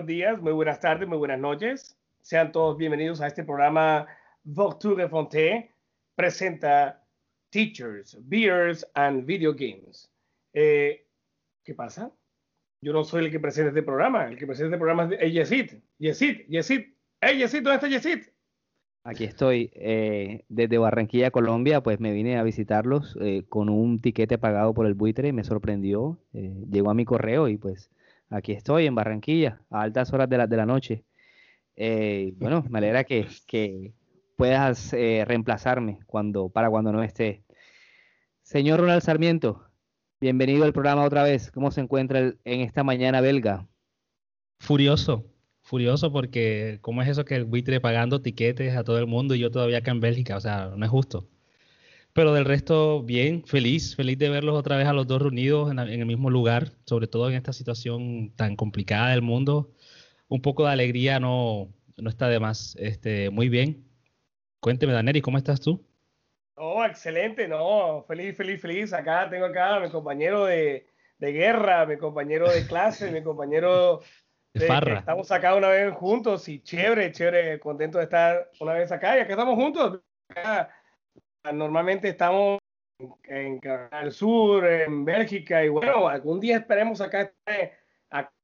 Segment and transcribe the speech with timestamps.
[0.00, 1.98] Buenos días, muy buenas tardes, muy buenas noches.
[2.22, 4.06] Sean todos bienvenidos a este programa
[4.44, 5.74] Voture Fonte
[6.14, 7.04] presenta
[7.50, 10.10] Teachers, Beers and Video Games.
[10.54, 11.06] Eh,
[11.62, 12.10] ¿Qué pasa?
[12.80, 14.26] Yo no soy el que presenta este programa.
[14.26, 15.74] El que presenta este programa es Yesid.
[15.98, 16.80] Yesid, Yesid.
[17.20, 17.62] ¡Hey, Yesid!
[17.62, 18.22] ¿Dónde está Yesid?
[19.04, 24.38] Aquí estoy eh, desde Barranquilla, Colombia, pues me vine a visitarlos eh, con un tiquete
[24.38, 27.90] pagado por el buitre, me sorprendió, eh, llegó a mi correo y pues
[28.30, 31.04] aquí estoy en Barranquilla a altas horas de la, de la noche.
[31.76, 33.92] Eh, bueno, me alegra que, que
[34.36, 37.44] puedas eh, reemplazarme cuando, para cuando no esté.
[38.42, 39.64] Señor Ronald Sarmiento,
[40.20, 41.50] bienvenido al programa otra vez.
[41.50, 43.68] ¿Cómo se encuentra en esta mañana belga?
[44.58, 45.26] Furioso,
[45.62, 49.40] furioso porque ¿cómo es eso que el buitre pagando tiquetes a todo el mundo y
[49.40, 50.36] yo todavía acá en Bélgica?
[50.36, 51.28] O sea, no es justo.
[52.12, 55.78] Pero del resto, bien, feliz, feliz de verlos otra vez a los dos reunidos en,
[55.78, 59.70] en el mismo lugar, sobre todo en esta situación tan complicada del mundo.
[60.28, 62.76] Un poco de alegría no, no está de más.
[62.78, 63.84] Este, muy bien.
[64.60, 65.86] Cuénteme, Daneri, ¿cómo estás tú?
[66.56, 68.92] Oh, excelente, no, feliz, feliz, feliz.
[68.92, 70.86] Acá tengo acá a mi compañero de,
[71.18, 74.00] de guerra, mi compañero de clase, mi compañero
[74.52, 74.98] De farra.
[74.98, 79.20] estamos acá una vez juntos y chévere, chévere, contento de estar una vez acá y
[79.20, 80.00] acá estamos juntos.
[80.28, 80.70] Acá,
[81.52, 82.58] normalmente estamos
[83.24, 87.32] en Canal Sur, en Bélgica y bueno, algún día esperemos acá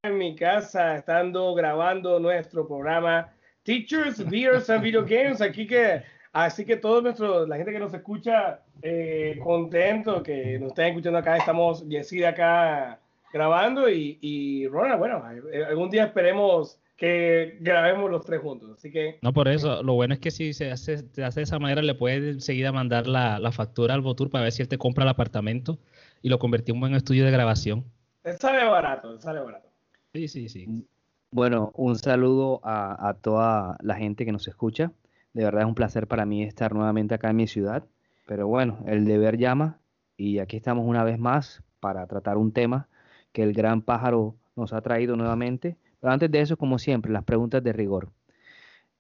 [0.02, 3.32] en mi casa estando grabando nuestro programa
[3.64, 5.42] Teachers, Beers and Video Games.
[5.42, 6.02] Aquí que,
[6.32, 11.18] así que todos nuestros, la gente que nos escucha, eh, contento que nos estén escuchando
[11.18, 11.36] acá.
[11.36, 12.98] Estamos Yesid acá
[13.32, 15.22] grabando y, y Ronald, bueno,
[15.68, 18.70] algún día esperemos que grabemos los tres juntos.
[18.78, 21.44] Así que No, por eso, lo bueno es que si se hace, se hace de
[21.44, 24.68] esa manera, le puedes enseguida mandar la, la factura al Votur para ver si él
[24.68, 25.78] te compra el apartamento
[26.22, 27.84] y lo convertimos en estudio de grabación.
[28.38, 29.68] sale barato, sale barato.
[30.14, 30.86] Sí, sí, sí.
[31.30, 34.92] Bueno, un saludo a, a toda la gente que nos escucha.
[35.34, 37.84] De verdad es un placer para mí estar nuevamente acá en mi ciudad.
[38.26, 39.78] Pero bueno, el deber llama
[40.16, 42.88] y aquí estamos una vez más para tratar un tema
[43.32, 45.76] que el gran pájaro nos ha traído nuevamente.
[46.00, 48.10] Pero antes de eso, como siempre, las preguntas de rigor.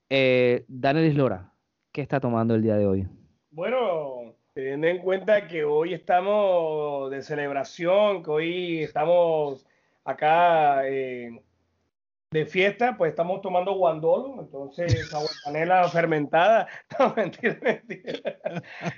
[0.08, 1.52] Eh, Danelis Lora,
[1.92, 3.08] ¿qué está tomando el día de hoy?
[3.50, 9.66] Bueno, teniendo en cuenta que hoy estamos de celebración, que hoy estamos
[10.04, 11.42] acá eh,
[12.30, 16.68] de fiesta, pues estamos tomando guandolo, entonces agua de panela fermentada.
[16.98, 18.38] No, mentira, mentira.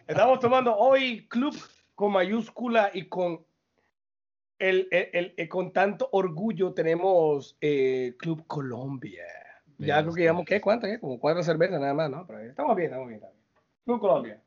[0.07, 1.57] Estamos tomando hoy club
[1.95, 3.45] con mayúscula y con
[4.59, 9.25] el, el- el- el- con tanto orgullo tenemos eh, Club Colombia.
[9.79, 10.61] Ya creo que llevamos, ¿qué?
[10.61, 10.99] ¿Cuántas?
[10.99, 12.27] Como cuatro cervezas nada más, ¿no?
[12.27, 13.17] Pero estamos bien, estamos bien.
[13.21, 13.85] estamos bien.
[13.85, 14.43] Club Colombia.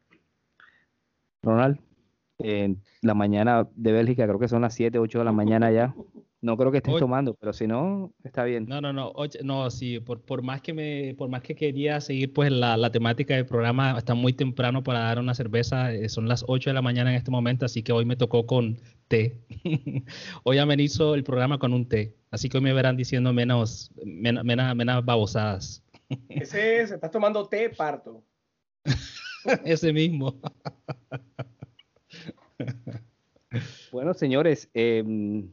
[1.44, 1.80] Ronald,
[2.40, 5.96] en la mañana de Bélgica, creo que son las 7, 8 de la mañana ya.
[6.42, 7.02] No creo que estés Oye.
[7.02, 8.66] tomando, pero si no, está bien.
[8.68, 12.02] No, no, no, oye, no, sí, por, por más que me, por más que quería
[12.02, 16.10] seguir pues la, la temática del programa, está muy temprano para dar una cerveza, eh,
[16.10, 18.80] son las 8 de la mañana en este momento, así que hoy me tocó con
[19.08, 19.40] té.
[20.44, 24.44] hoy amenizo el programa con un té, así que hoy me verán diciendo menos, menos,
[24.44, 25.84] menos, menos babosadas.
[26.28, 28.24] Ese es, estás tomando té parto.
[29.64, 30.42] Ese mismo.
[33.92, 35.52] Bueno, señores, em,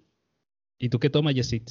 [0.78, 1.68] ¿Y tú qué tomas, Yesit?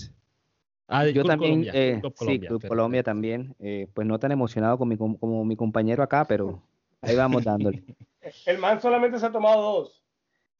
[0.87, 2.67] Ah, de yo Club también, Colombia, eh, Club sí, Colombia, Club perfecto.
[2.75, 6.61] Colombia también, eh, pues no tan emocionado con mi, com- como mi compañero acá, pero
[7.01, 7.83] ahí vamos dándole.
[8.45, 10.03] El man solamente se ha tomado dos.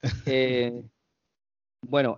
[0.25, 0.83] Eh,
[1.81, 2.17] bueno,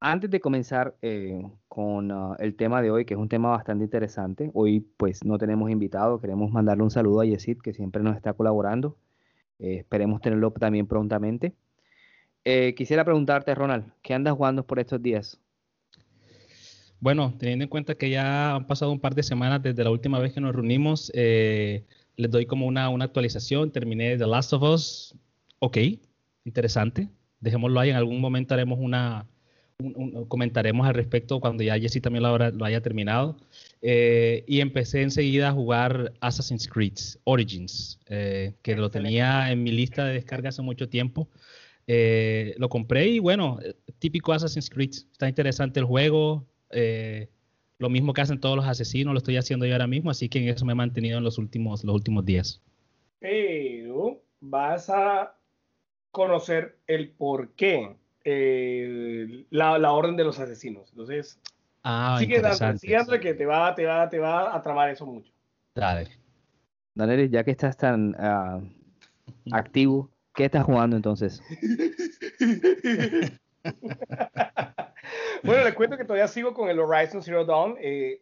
[0.00, 3.84] antes de comenzar eh, con ah, el tema de hoy, que es un tema bastante
[3.84, 8.16] interesante, hoy pues no tenemos invitado, queremos mandarle un saludo a Yesid, que siempre nos
[8.16, 8.96] está colaborando.
[9.58, 11.54] Eh, esperemos tenerlo también prontamente.
[12.44, 15.40] Eh, quisiera preguntarte, Ronald, ¿qué andas jugando por estos días?
[17.00, 20.18] Bueno, teniendo en cuenta que ya han pasado un par de semanas desde la última
[20.18, 21.84] vez que nos reunimos, eh,
[22.16, 23.70] les doy como una, una actualización.
[23.70, 25.14] Terminé The Last of Us.
[25.58, 25.78] Ok,
[26.44, 27.08] interesante.
[27.40, 27.90] Dejémoslo ahí.
[27.90, 29.26] En algún momento haremos una,
[29.78, 33.36] un- un- comentaremos al respecto cuando ya Jesse también lo, habrá- lo haya terminado.
[33.82, 36.94] Eh, y empecé enseguida a jugar Assassin's Creed
[37.24, 41.28] Origins, eh, que lo tenía en mi lista de descarga hace mucho tiempo.
[41.86, 44.90] Eh, lo compré y bueno, eh, típico Assassin's Creed.
[44.90, 46.46] Está interesante el juego.
[46.70, 47.28] eh,
[47.78, 50.38] lo mismo que hacen todos los asesinos, lo estoy haciendo yo ahora mismo, así que
[50.38, 52.62] en eso me he mantenido en los últimos, los últimos días.
[53.18, 55.36] Pero vas a
[56.10, 60.88] conocer el por qué eh, la, la, orden de los asesinos.
[60.90, 61.40] Entonces,
[61.82, 65.32] ah, sigue dando, que te va, te, va, te va a tramar eso mucho.
[65.74, 66.08] Dale.
[66.94, 68.62] Daniel, ya que estás tan uh,
[69.50, 71.42] activo, ¿qué estás jugando entonces?
[75.42, 77.76] bueno, les cuento que todavía sigo con el Horizon Zero Dawn.
[77.80, 78.20] Eh,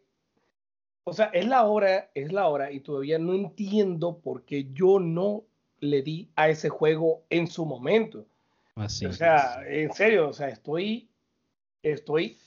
[1.03, 4.99] o sea, es la hora, es la hora y todavía no entiendo por qué yo
[4.99, 5.43] no
[5.79, 8.25] le di a ese juego en su momento.
[8.75, 11.09] Así o sea, en serio, o sea, estoy,
[11.83, 12.37] estoy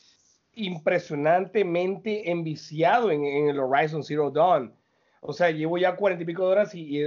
[0.54, 4.72] impresionantemente enviciado en, en el Horizon Zero Dawn.
[5.20, 7.02] O sea, llevo ya cuarenta y pico de horas y,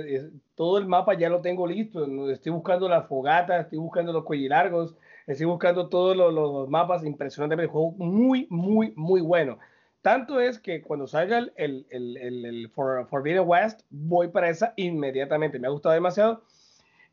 [0.56, 2.29] todo el mapa ya lo tengo listo.
[2.29, 4.95] Estoy buscando las fogatas, estoy buscando los largos,
[5.27, 7.59] estoy buscando todos los, mapas impresionantes.
[7.59, 9.57] El juego muy, muy, muy bueno.
[10.01, 15.59] Tanto es que cuando salga el, el, el, el Forbidden West, voy para esa inmediatamente.
[15.59, 16.44] Me ha gustado demasiado.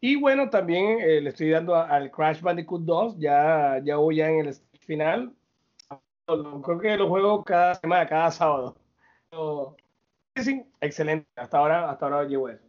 [0.00, 3.18] Y bueno, también eh, le estoy dando al Crash Bandicoot 2.
[3.18, 5.32] Ya, ya voy ya en el final.
[6.26, 8.76] Creo que lo juego cada semana, cada sábado
[9.30, 9.36] sí,
[10.80, 11.26] excelente.
[11.36, 12.64] Hasta ahora, hasta ahora llevo eso.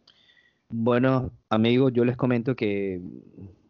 [0.70, 3.00] Bueno, amigos, yo les comento que,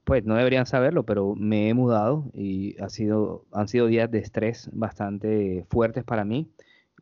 [0.04, 4.18] pues no deberían saberlo, pero me he mudado y ha sido, han sido días de
[4.18, 6.50] estrés bastante fuertes para mí.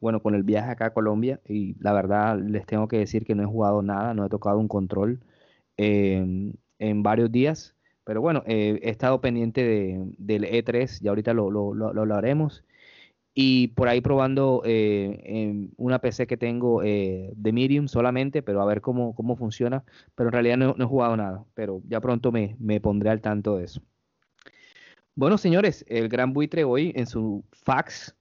[0.01, 3.35] Bueno, con el viaje acá a Colombia y la verdad les tengo que decir que
[3.35, 5.21] no he jugado nada, no he tocado un control
[5.77, 7.75] em, en varios días.
[8.05, 12.15] Pero bueno, eh, he estado pendiente de, del E3 y ahorita lo, lo, lo, lo
[12.15, 12.65] haremos
[13.39, 18.63] y por ahí probando eh, en una PC que tengo eh, de Medium solamente, pero
[18.63, 19.85] a ver cómo, cómo funciona.
[20.15, 23.59] Pero en realidad no, he jugado nada, pero ya pronto me, me, pondré al tanto
[23.59, 23.83] de eso.
[25.15, 28.17] Bueno, señores, el gran buitre hoy en su fax,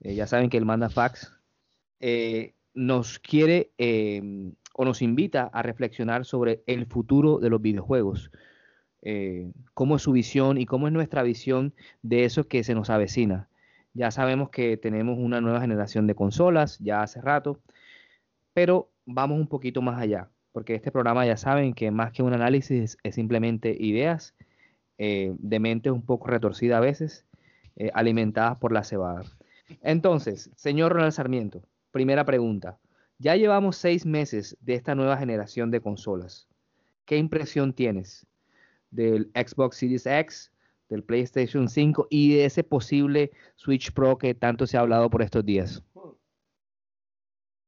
[0.00, 1.32] eh, ya saben que él manda fax,
[2.74, 3.70] nos quiere
[4.74, 8.30] o nos invita a reflexionar sobre el futuro de los videojuegos.
[9.72, 11.72] cómo es su visión y cómo es nuestra visión
[12.02, 13.48] de eso que se nos avecina.
[13.94, 17.60] Ya sabemos que tenemos una nueva generación de consolas, ya hace rato,
[18.54, 22.32] pero vamos un poquito más allá, porque este programa ya saben que más que un
[22.32, 24.34] análisis es simplemente ideas
[24.98, 27.26] eh, de mente un poco retorcida a veces,
[27.76, 29.22] eh, alimentadas por la cebada.
[29.82, 32.78] Entonces, señor Ronald Sarmiento, primera pregunta.
[33.18, 36.48] Ya llevamos seis meses de esta nueva generación de consolas.
[37.04, 38.26] ¿Qué impresión tienes
[38.90, 40.51] del Xbox Series X,
[40.92, 45.22] del PlayStation 5 y de ese posible Switch Pro que tanto se ha hablado por
[45.22, 45.82] estos días?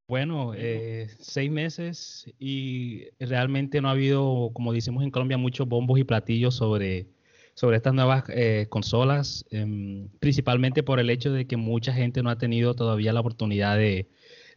[0.07, 5.97] Bueno, eh, seis meses y realmente no ha habido, como decimos en Colombia, muchos bombos
[5.99, 7.07] y platillos sobre,
[7.55, 12.29] sobre estas nuevas eh, consolas, em, principalmente por el hecho de que mucha gente no
[12.29, 14.07] ha tenido todavía la oportunidad de,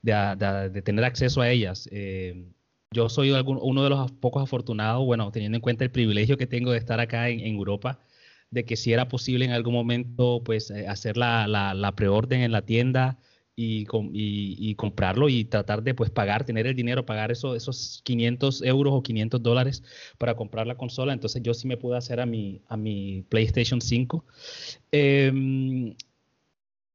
[0.02, 1.88] de, tener acceso a ellas.
[1.92, 2.44] Eh,
[2.90, 6.72] yo soy uno de los pocos afortunados, bueno, teniendo en cuenta el privilegio que tengo
[6.72, 8.00] de estar acá en Europa,
[8.50, 12.52] de que si era posible en algún momento pues eh, hacer la, la, preorden en
[12.52, 13.18] la tienda
[13.56, 18.62] y, y, comprarlo y tratar de pues pagar, tener el dinero, pagar eso, esos 500
[18.62, 19.82] euros o 500 dólares
[20.16, 21.12] para comprar la consola.
[21.12, 24.24] Entonces yo sí me pude hacer a mi, a mi PlayStation 5.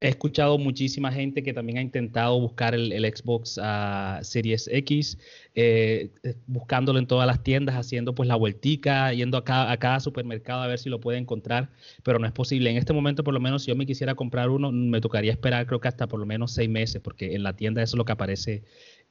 [0.03, 5.17] He escuchado muchísima gente que también ha intentado buscar el, Xbox uh, Series X,
[5.55, 9.77] eh, eh, buscándolo en todas las tiendas, haciendo pues la vueltica, yendo a cada, a
[9.77, 11.69] cada, supermercado a ver si lo puede encontrar,
[12.03, 12.69] pero no es posible.
[12.69, 15.65] En este momento, por lo menos, si yo me quisiera comprar uno, me tocaría esperar
[15.67, 18.03] creo que hasta por lo menos seis meses, porque en la tienda eso es lo
[18.03, 18.63] que aparece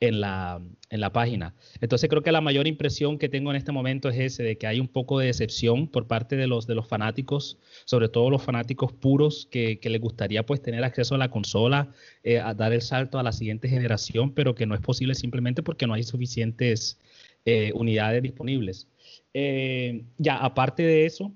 [0.02, 1.54] en la, en la página.
[1.80, 4.66] Entonces creo que la mayor impresión que tengo en este momento es ese, de que
[4.66, 8.42] hay un poco de decepción por parte de los, de los fanáticos, sobre todo los
[8.42, 11.92] fanáticos puros que, que les gustaría pues tener acceso a la consola,
[12.24, 15.62] eh, a dar el salto a la siguiente generación, pero que no es posible simplemente
[15.62, 16.98] porque no hay suficientes
[17.44, 18.88] eh, unidades disponibles.
[19.34, 21.32] Eh, ya, aparte de eso,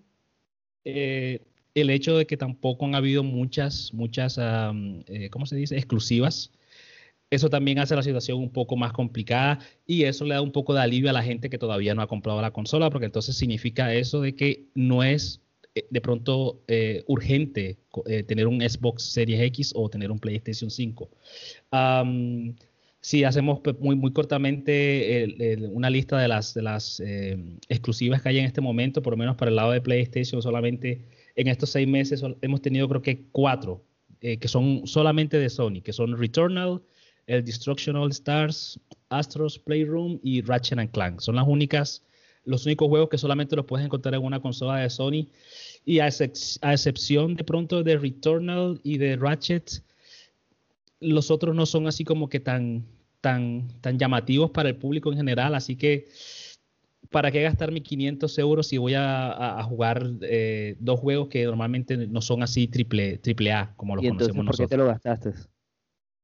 [0.85, 4.41] el hecho de que tampoco han habido muchas, muchas,
[5.31, 6.51] ¿cómo se dice?, exclusivas
[7.31, 10.75] eso también hace la situación un poco más complicada y eso le da un poco
[10.75, 13.93] de alivio a la gente que todavía no ha comprado la consola, porque entonces significa
[13.93, 15.41] eso de que no es
[15.75, 20.71] eh, de pronto eh, urgente eh, tener un Xbox Series X o tener un PlayStation
[20.71, 21.11] 5.
[23.01, 27.01] si hacemos pues, muy, muy cortamente una lista de las, de las
[27.69, 31.05] exclusivas que hay en este momento, por lo menos para el lado de PlayStation, solamente
[31.37, 33.85] en estos seis meses hemos tenido creo que cuatro
[34.21, 36.83] que son solamente de Sony, que son Returnal,
[37.27, 38.79] el Destruction All Stars,
[39.09, 41.21] Astros Playroom y Ratchet and Clank.
[41.21, 42.03] Son las únicas,
[42.45, 45.27] los únicos juegos que solamente los puedes encontrar en una consola de Sony.
[45.85, 49.83] Y a, excepción de pronto de Returnal y de Ratchet,
[51.01, 52.85] los otros no son así como que tan,
[53.21, 56.09] tan, tan llamativos para el público en general, así que
[57.11, 61.97] ¿para qué gastar mis 500 euros si voy a, jugar eh, dos juegos que normalmente
[61.97, 64.87] no son así triple, triple A, como lo ¿Y conocemos entonces, ¿Por qué te lo
[64.87, 65.56] gastaste?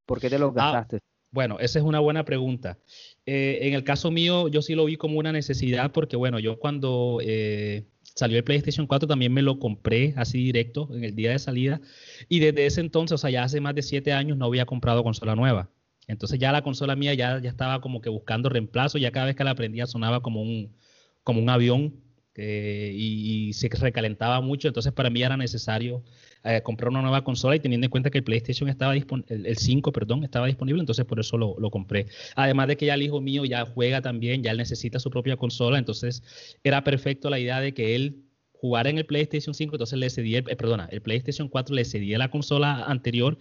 [0.06, 1.00] ¿Por qué te lo ah, gastaste?
[1.32, 2.78] bueno, esa es una buena pregunta.
[3.25, 6.59] Eh, en el caso mío, yo sí lo vi como una necesidad porque, bueno, yo
[6.59, 11.30] cuando eh, salió el PlayStation 4 también me lo compré así directo en el día
[11.30, 11.80] de salida
[12.28, 15.02] y desde ese entonces, o sea, ya hace más de siete años no había comprado
[15.02, 15.71] consola nueva.
[16.06, 19.37] Entonces ya la consola mía ya, ya estaba como que buscando reemplazo, ya cada vez
[19.37, 20.76] que la prendía sonaba como un,
[21.23, 21.94] como un avión
[22.36, 26.02] y, se recalentaba mucho, entonces para mí era necesario
[26.44, 29.56] eh, comprar una nueva consola y teniendo en cuenta que el PlayStation estaba disponible, el,
[29.56, 32.06] 5, perdón, estaba disponible, entonces por eso lo, compré.
[32.34, 35.36] Además de que ya el hijo mío ya juega también, ya él necesita su propia
[35.36, 36.22] consola, entonces
[36.64, 38.24] era perfecto la idea de que él
[38.54, 41.84] jugara en el PlayStation 5, entonces le cedía, el, eh, perdona, el PlayStation 4 le
[41.84, 43.38] cedía la consola anterior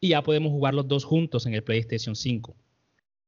[0.00, 2.56] y ya podemos jugar los dos juntos en el PlayStation 5.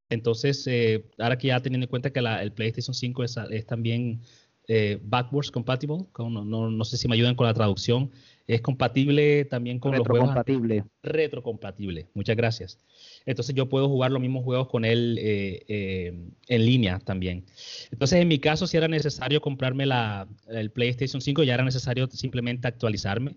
[0.09, 4.21] Entonces, eh, ahora que ya teniendo en cuenta que el PlayStation 5 es, también
[4.69, 8.11] eh, backwards compatible, no, sé si me ayudan con la traducción,
[8.47, 10.85] es compatible también con los juegos retrocompatible.
[11.03, 12.79] Retrocompatible, muchas gracias.
[13.27, 16.15] Entonces yo puedo jugar los mismos juegos con él eh,
[16.49, 17.45] en línea también.
[17.91, 22.09] Entonces en mi caso si era necesario comprarme la, el PlayStation 5, ya era necesario
[22.09, 23.37] simplemente actualizarme.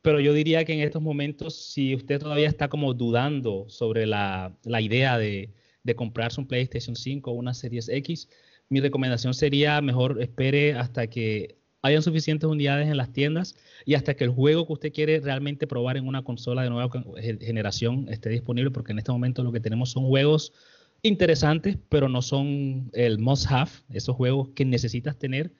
[0.00, 4.52] Pero yo diría que en estos momentos, si usted todavía está como dudando sobre la
[4.80, 5.50] idea de,
[5.88, 8.28] de comprarse un PlayStation 5 o una Series X,
[8.68, 14.14] mi recomendación sería mejor espere hasta que hayan suficientes unidades en las tiendas y hasta
[14.14, 16.90] que el juego que usted quiere realmente probar en una consola de nueva
[17.40, 20.52] generación esté disponible, porque en este momento lo que tenemos son juegos
[21.02, 25.52] interesantes, pero no son el must have, esos juegos que necesitas tener.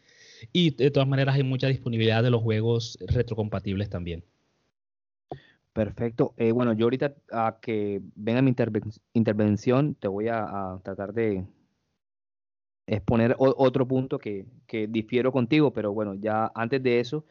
[0.52, 4.24] Y de todas maneras hay mucha disponibilidad de los juegos retrocompatibles también.
[5.72, 6.34] Perfecto.
[6.36, 8.54] Eh, bueno, yo ahorita a que venga mi
[9.12, 11.44] intervención, te voy a, tratar de
[12.88, 14.47] exponer otro punto que,
[14.88, 17.25] difiero contigo, pero bueno, ya antes de eso,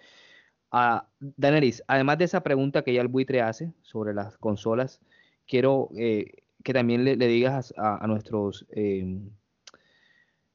[0.72, 5.02] a Daneris, además de esa pregunta que ya el buitre hace sobre las consolas,
[5.48, 9.30] quiero eh, que también le, digas a, nuestros em,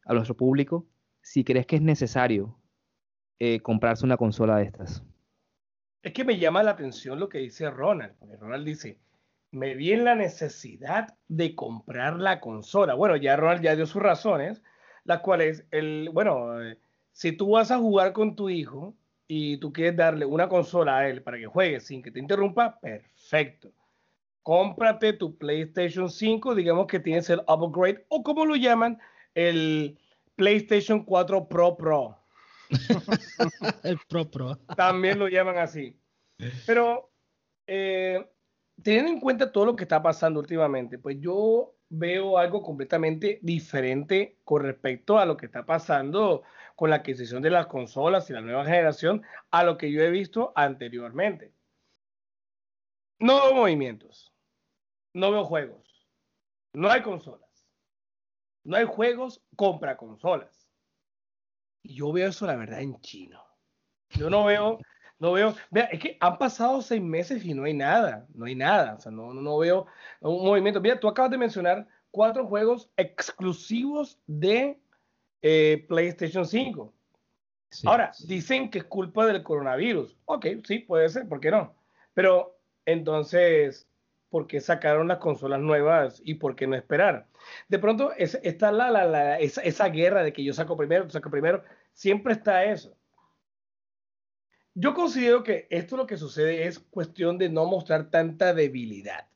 [0.04, 0.86] a nuestro público
[1.22, 2.56] si crees que es necesario
[3.38, 5.02] eh, comprarse una consola de estas.
[6.02, 8.98] Es que me llama la atención lo que dice Ronald, porque Ronald dice,
[9.52, 12.94] me vi en la necesidad de comprar la consola.
[12.94, 14.62] Bueno, ya Ronald ya dio sus razones,
[15.04, 16.78] las cuales, el, bueno, eh,
[17.12, 18.94] si tú vas a jugar con tu hijo
[19.26, 22.78] y tú quieres darle una consola a él para que juegue sin que te interrumpa,
[22.80, 23.72] perfecto.
[24.42, 28.98] Cómprate tu PlayStation 5, digamos que tienes el upgrade o como lo llaman,
[29.34, 29.98] el
[30.36, 32.18] PlayStation 4 Pro Pro.
[33.84, 34.56] el Pro Pro.
[34.76, 35.96] También lo llaman así.
[36.66, 37.10] Pero
[37.66, 38.26] eh,
[38.82, 44.38] teniendo en cuenta todo lo que está pasando últimamente, pues yo veo algo completamente diferente
[44.44, 46.42] con respecto a lo que está pasando
[46.74, 50.10] con la adquisición de las consolas y la nueva generación a lo que yo he
[50.10, 51.52] visto anteriormente.
[53.18, 54.32] No veo movimientos,
[55.12, 56.08] no veo juegos,
[56.72, 57.68] no hay consolas,
[58.64, 60.70] no hay juegos, compra consolas.
[61.82, 63.44] Y yo veo eso, la verdad, en chino.
[64.08, 64.78] Yo no veo,
[65.22, 68.56] no veo, vea, es que han pasado seis meses y no hay nada, no hay
[68.56, 69.86] nada, o sea, no, no veo
[70.20, 70.80] un movimiento.
[70.80, 74.80] Mira, tú acabas de mencionar cuatro juegos exclusivos de
[75.40, 76.92] eh, PlayStation 5.
[77.84, 80.18] Ahora, dicen que es culpa del coronavirus.
[80.24, 81.72] Ok, sí, puede ser, ¿por qué no?
[82.14, 83.88] Pero entonces,
[84.28, 87.28] ¿por qué sacaron las consolas nuevas y por qué no esperar?
[87.68, 91.30] De pronto está la, la, esa, esa, guerra de que yo saco primero, tú saco
[91.30, 91.62] primero,
[91.92, 92.96] siempre está eso.
[94.74, 99.26] Yo considero que esto lo que sucede es cuestión de no mostrar tanta debilidad.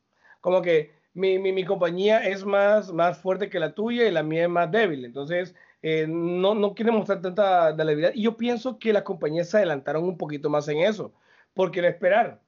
[0.41, 4.23] Como que mi, mi, mi compañía es más, más fuerte que la tuya y la
[4.23, 5.05] mía es más débil.
[5.05, 8.11] Entonces, eh, no, no quiere mostrar tanta debilidad.
[8.13, 11.13] Y yo pienso que las compañías se adelantaron un poquito más en eso.
[11.53, 12.41] porque qué esperar?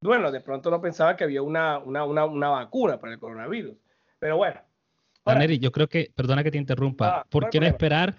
[0.00, 3.76] Bueno, de pronto no pensaba que había una, una, una, una vacuna para el coronavirus.
[4.18, 4.60] Pero bueno.
[5.58, 8.14] yo creo que, perdona que te interrumpa, ah, ¿por qué no esperar?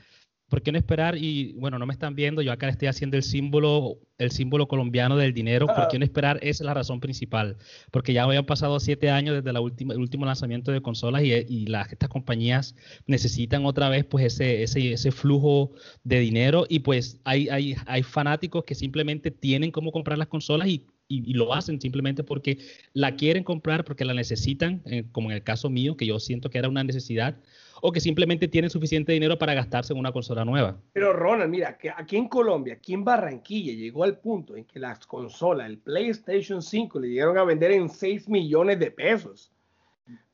[0.50, 1.16] ¿Por qué no esperar?
[1.16, 5.16] Y bueno, no me están viendo, yo acá estoy haciendo el símbolo, el símbolo colombiano
[5.16, 5.68] del dinero.
[5.68, 6.38] ¿Por qué no esperar?
[6.42, 7.58] Esa es la razón principal.
[7.92, 11.34] Porque ya habían pasado siete años desde la última, el último lanzamiento de consolas y,
[11.34, 12.76] y las, estas compañías
[13.06, 15.72] necesitan otra vez pues ese, ese, ese flujo
[16.04, 16.66] de dinero.
[16.68, 21.34] Y pues hay, hay, hay fanáticos que simplemente tienen cómo comprar las consolas y y,
[21.34, 22.60] lo hacen simplemente porque
[22.94, 26.50] la quieren comprar, porque la necesitan, eh, como en el caso mío, que yo siento
[26.50, 27.36] que era una necesidad,
[27.82, 30.78] o que simplemente tienen suficiente dinero para gastarse en una consola nueva.
[30.94, 34.80] Pero Ronald, mira, que aquí en Colombia, aquí en Barranquilla, llegó al punto en que
[34.80, 39.52] las consolas, el PlayStation 5, le llegaron a vender en 6 millones de pesos.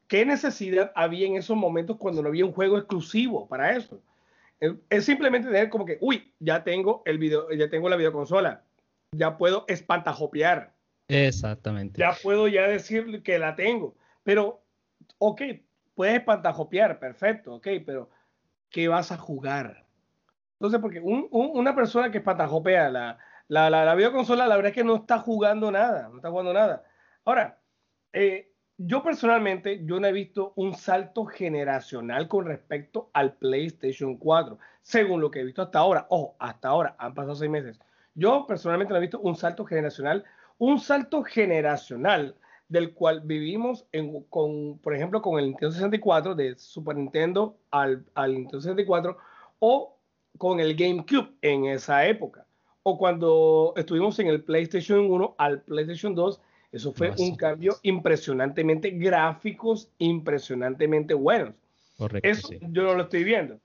[0.08, 4.02] ¿Qué necesidad había en esos momentos cuando no había un juego exclusivo para eso?
[4.90, 8.64] Es simplemente tener como que, uy, ya tengo el video, ya tengo la videoconsola,
[9.12, 10.74] ya puedo espantajopear.
[11.08, 12.00] Exactamente.
[12.00, 13.96] Ya puedo ya decir que la tengo.
[14.24, 14.64] Pero,
[15.18, 15.42] ok,
[15.96, 18.10] puedes espantajopear, perfecto, ok, pero
[18.70, 19.86] ¿qué vas a jugar?
[20.60, 24.84] Entonces, porque una persona que espantajopea la, la, la, la, videoconsola, la verdad es que
[24.84, 26.84] no está jugando nada, no está jugando nada.
[27.25, 27.60] Ahora,
[28.14, 34.58] eh, yo personalmente, yo no he visto un salto generacional con respecto al PlayStation 4,
[34.82, 36.08] según lo que he visto hasta ahora.
[36.10, 37.80] Ojo, hasta ahora, han pasado seis meses.
[38.14, 40.24] Yo personalmente no he visto un salto generacional,
[40.58, 42.36] un salto generacional
[42.67, 43.86] del cual vivimos
[44.29, 49.17] con, por ejemplo, con el Nintendo 64, de Super Nintendo al, al Nintendo 64,
[49.60, 49.98] o
[50.38, 52.45] con el GameCube en esa época,
[52.84, 56.41] o cuando estuvimos en el PlayStation 1 al PlayStation 2,
[56.72, 61.53] eso fue un cambio impresionantemente gráficos, impresionantemente buenos.
[61.98, 62.27] Correcto.
[62.27, 63.60] Eso yo no lo estoy viendo.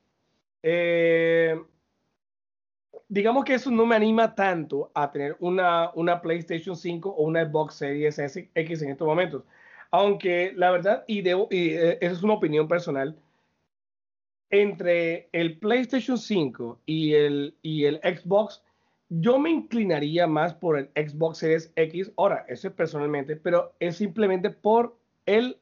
[0.62, 1.60] Eh,
[3.10, 7.44] digamos que eso no me anima tanto a tener una, una PlayStation 5 o una
[7.44, 9.42] Xbox Series X en estos momentos.
[9.90, 13.16] Aunque la verdad, y, debo, y eh, esa es una opinión personal,
[14.50, 18.62] entre el PlayStation 5 y el, y el Xbox,
[19.08, 22.12] yo me inclinaría más por el Xbox Series X.
[22.16, 25.58] Ahora, eso es personalmente, pero es simplemente por el,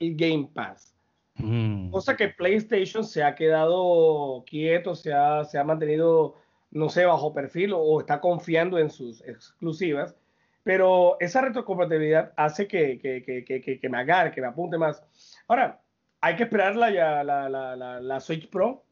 [0.00, 0.94] Game Pass.
[1.36, 1.88] Mm.
[1.90, 6.34] Cosa que PlayStation se ha quedado quieto, se ha, se ha mantenido
[6.74, 10.16] no sé, bajo perfil o, está confiando en sus exclusivas,
[10.62, 15.02] pero esa retrocompatibilidad hace que, que, me agarre, que me apunte más.
[15.46, 15.80] Ahora,
[16.20, 16.90] hay que esperar la,
[17.22, 18.84] la, la, la, Switch Pro,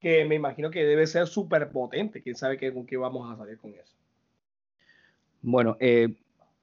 [0.00, 2.22] que me imagino que debe ser súper potente.
[2.22, 3.94] Quién sabe qué, con qué vamos a salir con eso.
[5.42, 6.16] Bueno, eh,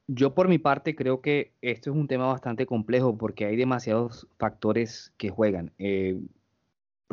[0.07, 4.27] yo por mi parte creo que esto es un tema bastante complejo porque hay demasiados
[4.37, 5.71] factores que juegan.
[5.77, 6.19] Eh,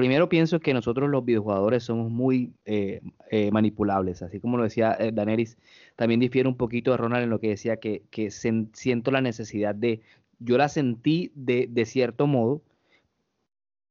[0.01, 4.97] Primero pienso que nosotros los videojugadores somos muy eh, eh, manipulables, así como lo decía
[4.99, 5.59] eh, Daneris,
[5.95, 10.01] también difiere un poquito de Ronald en lo que decía que, siento la necesidad de,
[10.39, 12.63] yo la sentí de, cierto modo,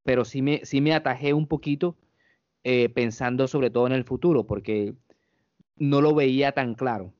[0.02, 1.96] pero sí me, sí me atajé un poquito
[2.92, 4.94] pensando sobre todo en el futuro, porque
[5.76, 7.14] no lo veía tan claro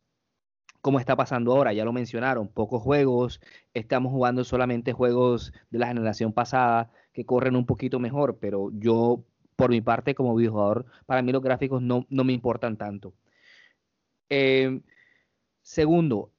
[0.81, 3.41] como está pasando ahora, ya lo mencionaron, pocos juegos,
[3.73, 9.23] estamos jugando solamente juegos de la generación pasada, que corren un poquito mejor, pero yo,
[9.57, 13.13] por mi parte, como videojugador, para mí los gráficos no, me importan tanto.
[14.31, 14.81] Eh,
[15.61, 16.33] segundo,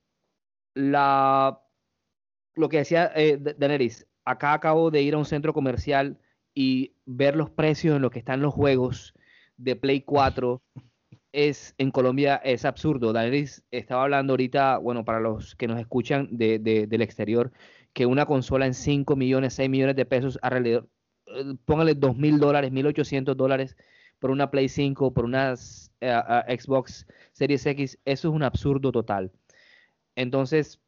[0.73, 1.61] la,
[2.55, 6.17] lo que decía eh, Daenerys, acá acabo de ir a un centro comercial
[6.55, 9.13] y ver los precios en los que están los juegos
[9.57, 10.63] de Play 4
[11.31, 13.13] es en Colombia es absurdo.
[13.13, 17.51] Daenerys estaba hablando ahorita, bueno, para los que nos escuchan de, del exterior,
[17.93, 20.87] que una consola en 5 millones, 6 millones de pesos, alrededor,
[21.27, 23.75] eh, póngale 2 mil dólares, 1.800 dólares
[24.19, 25.55] por una Play 5, por una
[25.99, 29.31] eh, Xbox Series X, eso es un absurdo total.
[30.15, 30.79] Entonces,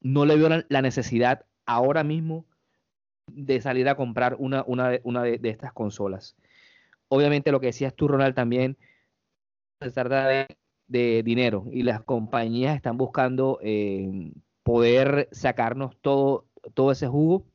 [0.00, 2.46] no le veo la, necesidad ahora mismo
[3.26, 6.36] de salir a comprar una, una, una de, estas consolas.
[7.08, 8.78] Obviamente lo que decías tú, Ronald, también
[9.80, 10.46] se trata de,
[10.86, 14.32] de dinero y las compañías están buscando eh,
[14.66, 17.46] poder sacarnos todo, todo ese jugo.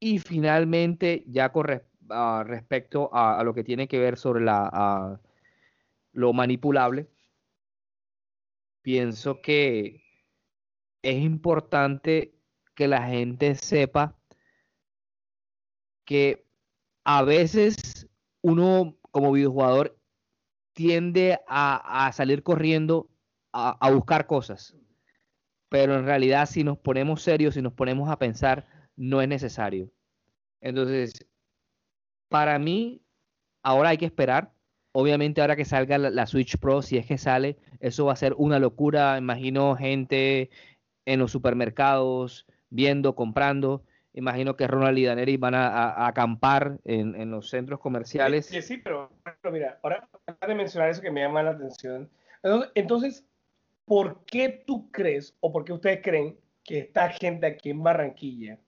[0.00, 1.66] Y finalmente, ya con
[2.10, 5.20] ah, respecto a, lo que tiene que ver sobre la,
[6.12, 7.08] lo manipulable,
[8.82, 10.02] pienso que
[11.02, 12.34] es importante
[12.74, 14.16] que la gente sepa
[16.04, 16.44] que
[17.04, 18.08] a veces
[18.42, 19.96] uno como videojugador
[20.72, 23.08] tiende a, salir corriendo
[23.52, 24.74] a, buscar cosas
[25.68, 29.90] pero en realidad si nos ponemos serios, si nos ponemos a pensar, no es necesario.
[30.60, 31.26] Entonces,
[32.28, 33.02] para mí,
[33.62, 34.52] ahora hay que esperar.
[34.92, 38.34] Obviamente ahora que salga la, Switch Pro, si es que sale, eso va a ser
[38.36, 39.18] una locura.
[39.18, 40.50] Imagino gente
[41.04, 43.84] en los supermercados viendo, comprando.
[44.14, 48.46] Imagino que Ronald y Daneri van a, acampar en, los centros comerciales.
[48.46, 49.12] Sí, sí, pero,
[49.52, 50.08] mira, ahora
[50.46, 52.10] de mencionar eso que me llama la atención.
[52.74, 53.24] entonces
[53.88, 58.60] ¿por qué tú crees o por qué ustedes creen que esta gente aquí en Barranquilla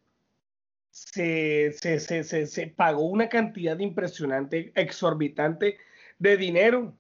[0.91, 5.77] se, se, pagó una cantidad impresionante, exorbitante
[6.19, 6.97] de dinero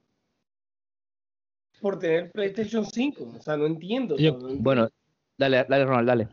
[1.81, 3.35] por tener PlayStation 5?
[3.39, 4.17] O sea, no entiendo.
[4.59, 4.89] Bueno,
[5.37, 6.29] dale, dale, Ronald, dale.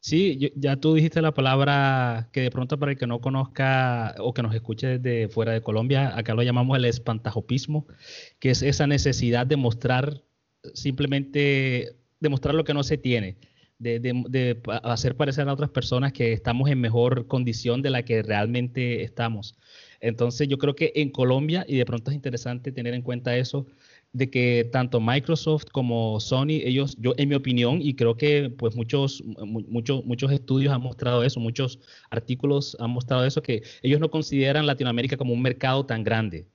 [0.00, 4.32] Sí, ya tú dijiste la palabra que de pronto para el que no conozca o
[4.32, 7.86] que nos escuche desde fuera de Colombia, acá lo llamamos el espantajopismo,
[8.38, 10.22] que es esa necesidad de mostrar
[10.74, 13.36] simplemente, demostrar lo que no se tiene.
[13.78, 19.02] De, hacer parecer a otras personas que estamos en mejor condición de la que realmente
[19.02, 19.54] estamos.
[20.00, 23.66] Entonces yo creo que en Colombia, y de pronto es interesante tener en cuenta eso,
[24.12, 28.76] de que tanto Microsoft como Sony, ellos, yo en mi opinión, y creo que pues
[28.76, 31.78] muchos, muchos, muchos estudios han mostrado eso, muchos
[32.10, 36.48] artículos han mostrado eso, que ellos no consideran Latinoamérica como un mercado tan grande.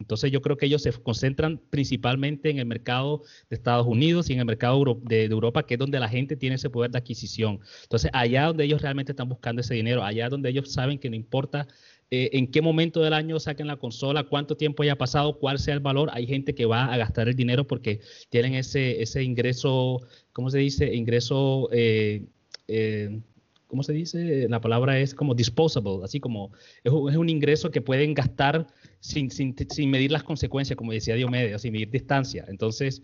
[0.00, 4.32] Entonces yo creo que ellos se concentran principalmente en el mercado de Estados Unidos y
[4.32, 7.60] en el mercado de, Europa, que es donde la gente tiene ese poder de adquisición.
[7.82, 11.16] Entonces allá donde ellos realmente están buscando ese dinero, allá donde ellos saben que no
[11.16, 11.68] importa
[12.10, 15.74] eh, en qué momento del año saquen la consola, cuánto tiempo haya pasado, cuál sea
[15.74, 16.10] el valor.
[16.12, 20.00] Hay gente que va a gastar el dinero porque tienen ese, ese ingreso,
[20.32, 20.92] ¿cómo se dice?
[20.94, 22.24] Ingreso, eh,
[22.66, 23.20] eh,
[23.70, 24.48] ¿cómo se dice?
[24.48, 26.50] La palabra es como disposable, así como
[26.82, 28.66] es, un ingreso que pueden gastar
[28.98, 32.44] sin, sin, sin, medir las consecuencias, como decía Diomedes, sin medir distancia.
[32.48, 33.02] Entonces,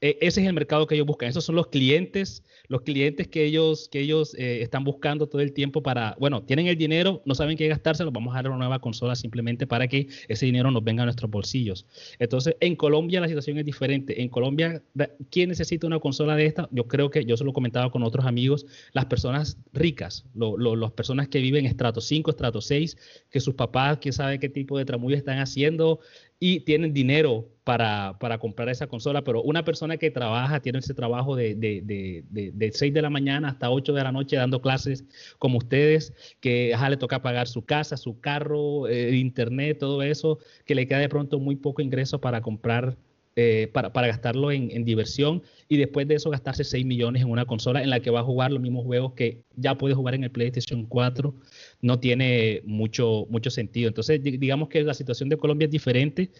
[0.00, 1.28] ese es el mercado que ellos buscan.
[1.28, 5.52] Esos son los clientes los clientes que ellos, que ellos eh, están buscando todo el
[5.52, 8.78] tiempo para, bueno, tienen el dinero, no saben qué gastárselo, vamos a dar una nueva
[8.78, 11.86] consola simplemente para que ese dinero nos venga a nuestros bolsillos.
[12.18, 14.22] Entonces, en Colombia la situación es diferente.
[14.22, 14.82] En Colombia,
[15.30, 16.68] ¿quién necesita una consola de esta?
[16.70, 20.92] Yo creo que, yo se lo he comentado con otros amigos, las personas ricas, las
[20.92, 22.96] personas que viven estrato 5, estrato 6,
[23.30, 26.00] que sus papás, quién sabe qué tipo de tramullo están haciendo,
[26.40, 30.94] y tienen dinero para, para, comprar esa consola, pero una persona que trabaja, tiene ese
[30.94, 34.62] trabajo de, de, de, de, 6 de la mañana hasta 8 de la noche dando
[34.62, 35.04] clases
[35.38, 40.74] como ustedes, que le toca pagar su casa, su carro, eh, internet, todo eso, que
[40.74, 42.96] le queda de pronto muy poco ingreso para comprar
[43.40, 47.80] eh, para, gastarlo en, diversión y después de eso gastarse 6 millones en una consola
[47.80, 50.32] en la que va a jugar los mismos juegos que ya puede jugar en el
[50.32, 51.32] PlayStation 4,
[51.80, 53.86] no tiene mucho, mucho sentido.
[53.86, 56.32] Entonces, digamos que la situación de Colombia es diferente,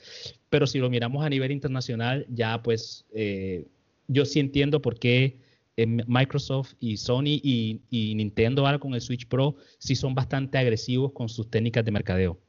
[0.51, 3.69] pero si lo miramos a nivel internacional, ya pues eh,
[4.09, 5.39] yo sí entiendo por qué
[5.77, 10.59] eh, Microsoft y Sony y, y Nintendo ahora con el Switch Pro sí son bastante
[10.59, 12.41] agresivos con sus técnicas de mercadeo.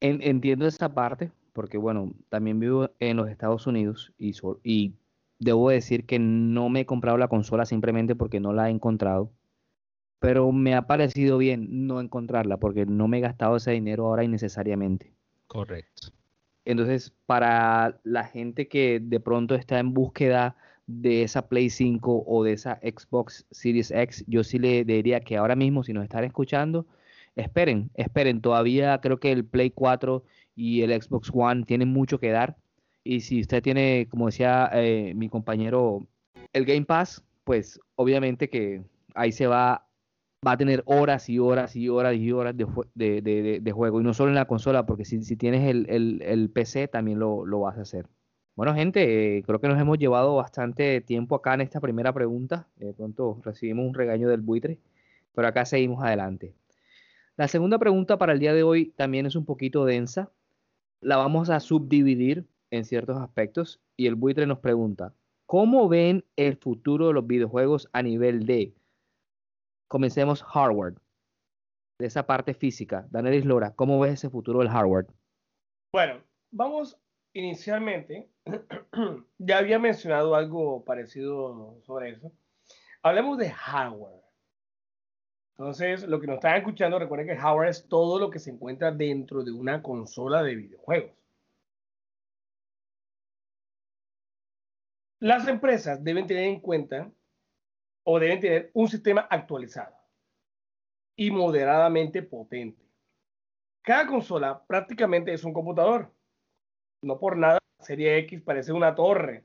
[0.00, 4.92] entiendo esa parte, porque bueno, también vivo en los Estados Unidos y, y
[5.38, 9.32] debo decir que no me he comprado la consola simplemente porque no la he encontrado.
[10.18, 14.24] Pero me ha parecido bien no encontrarla porque no me he gastado ese dinero ahora
[14.24, 15.12] innecesariamente.
[15.46, 16.08] Correcto.
[16.64, 22.42] Entonces, para la gente que de pronto está en búsqueda de esa Play 5 o
[22.42, 26.24] de esa Xbox Series X, yo sí le diría que ahora mismo, si nos están
[26.24, 26.86] escuchando,
[27.36, 28.40] esperen, esperen.
[28.40, 32.56] Todavía creo que el Play 4 y el Xbox One tienen mucho que dar.
[33.02, 36.06] Y si usted tiene, como decía eh, mi compañero,
[36.52, 38.82] el Game Pass, pues obviamente que
[39.14, 39.86] ahí se va,
[40.46, 44.00] va a tener horas y horas y horas y horas de, juego.
[44.00, 47.82] Y no solo en la consola, porque si, tienes el, PC también lo, vas a
[47.82, 48.06] hacer.
[48.56, 52.68] Bueno, gente, eh, creo que nos hemos llevado bastante tiempo acá en esta primera pregunta.
[52.76, 54.78] De pronto recibimos un regaño del buitre,
[55.34, 56.54] pero acá seguimos adelante.
[57.36, 60.30] La segunda pregunta para el día de hoy también es un poquito densa.
[61.04, 65.12] La vamos a subdividir en ciertos aspectos y el buitre nos pregunta,
[65.44, 68.72] ¿cómo ven el futuro de los videojuegos a nivel de,
[69.86, 70.94] comencemos hardware,
[71.98, 73.06] de esa parte física?
[73.10, 75.06] Daniel Lora, ¿cómo ves ese futuro del hardware?
[75.92, 76.98] Bueno, vamos
[77.34, 78.30] inicialmente,
[79.38, 82.32] ya había mencionado algo parecido sobre eso.
[83.02, 84.23] Hablemos de hardware.
[85.56, 88.90] Entonces, lo que nos están escuchando, recuerden que hardware es todo lo que se encuentra
[88.90, 91.12] dentro de una consola de videojuegos.
[95.20, 97.10] Las empresas deben tener en cuenta
[98.02, 99.94] o deben tener un sistema actualizado
[101.16, 102.82] y moderadamente potente.
[103.82, 106.12] Cada consola prácticamente es un computador.
[107.00, 109.44] No por nada, serie X parece una torre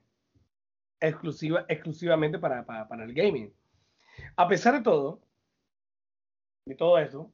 [0.99, 3.53] exclusiva, exclusivamente para, para, para el gaming.
[4.35, 5.21] A pesar de todo,
[6.71, 7.31] y todo eso,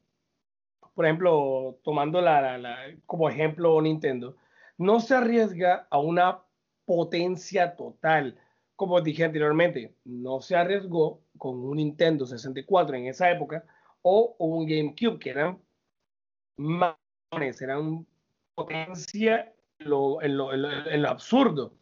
[0.93, 4.37] por ejemplo, tomando la, como ejemplo Nintendo,
[4.77, 6.41] no se arriesga a una
[6.85, 8.39] potencia total.
[8.75, 13.65] Como dije anteriormente, no se arriesgó con un Nintendo 64 en esa época
[14.01, 15.59] o un GameCube, que eran
[16.57, 16.95] más,
[17.61, 18.05] eran
[18.53, 21.73] potencia en lo, en lo absurdo.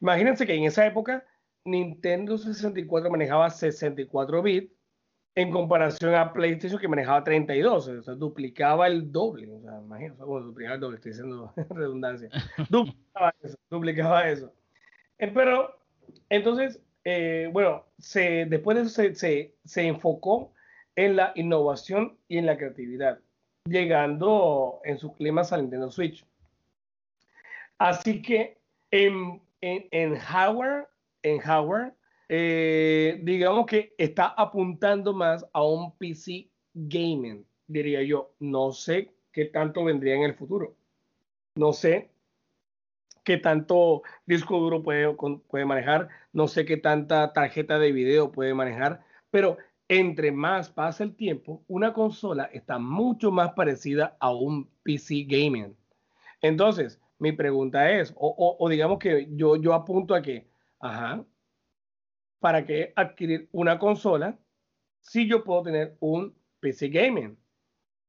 [0.00, 1.24] Imagínense que en esa época
[1.64, 4.73] Nintendo 64 manejaba 64 bits
[5.36, 10.20] en comparación a PlayStation que manejaba 32, o sea, duplicaba el doble, o sea, imagínate,
[10.20, 12.28] duplicaba el doble, estoy diciendo redundancia,
[12.70, 14.52] duplicaba eso, duplicaba eso.
[15.18, 15.80] Eh, pero,
[16.28, 20.52] entonces, eh, bueno, se, después de eso se, se, enfocó
[20.94, 23.18] en la innovación y en la creatividad,
[23.64, 26.24] llegando en su clima a Nintendo Switch.
[27.78, 28.56] Así que
[28.92, 30.86] en, en, en hardware,
[31.24, 31.92] en hardware
[32.28, 38.34] eh, digamos que está apuntando más a un PC gaming, diría yo.
[38.40, 40.76] No sé qué tanto vendría en el futuro.
[41.56, 42.10] No sé
[43.24, 49.02] qué tanto disco duro puede, manejar, no sé qué tanta tarjeta de video puede manejar,
[49.30, 49.56] pero
[49.88, 55.74] entre más pasa el tiempo, una consola está mucho más parecida a un PC gaming.
[56.42, 60.46] Entonces, mi pregunta es, o, o digamos que yo, yo apunto a que,
[60.80, 61.24] ajá,
[62.40, 64.38] ¿para qué adquirir una consola
[65.00, 67.38] si yo puedo tener un PC gaming?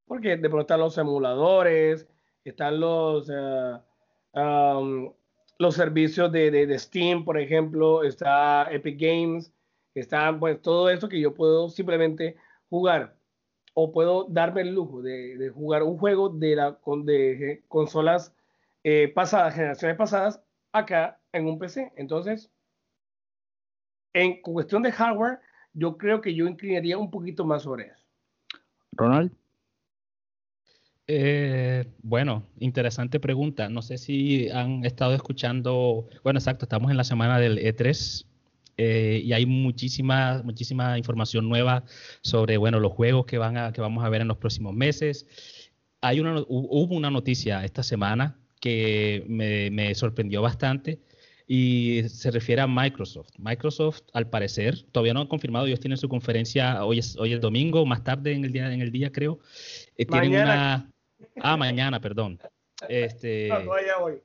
[0.05, 2.07] Porque de pronto están los emuladores,
[2.43, 3.79] están los, eh,
[5.57, 9.51] los servicios de, Steam, por ejemplo, está Epic Games,
[9.93, 12.35] está pues todo eso que yo puedo simplemente
[12.69, 13.15] jugar
[13.73, 18.33] o puedo darme el lujo de, de jugar un juego de, la, de consolas
[18.83, 21.91] eh, pasadas, generaciones pasadas, acá en un PC.
[21.95, 22.51] Entonces,
[24.15, 25.39] en cuestión de hardware,
[25.73, 28.05] yo creo que yo inclinaría un poquito más sobre eso.
[28.93, 29.29] Ronald.
[31.05, 33.67] Eh, bueno, interesante pregunta.
[33.67, 38.25] No sé si han estado escuchando, bueno, exacto, estamos en la semana del E3
[38.77, 41.83] eh, y hay muchísima, muchísima información nueva
[42.21, 45.27] sobre, bueno, los juegos que, van a, que vamos a ver en los próximos meses.
[45.99, 51.01] Hay una, hubo una noticia esta semana que me, me sorprendió bastante
[51.47, 53.29] y se refiere a Microsoft.
[53.37, 57.41] Microsoft, al parecer, todavía no han confirmado, ellos tienen su conferencia, hoy es, hoy es
[57.41, 59.39] domingo, más tarde en el día, en el día creo.
[59.97, 60.91] Eh, tienen una...
[61.41, 62.39] Ah, mañana, perdón.
[62.89, 63.71] Este, no,
[64.03, 64.21] hoy.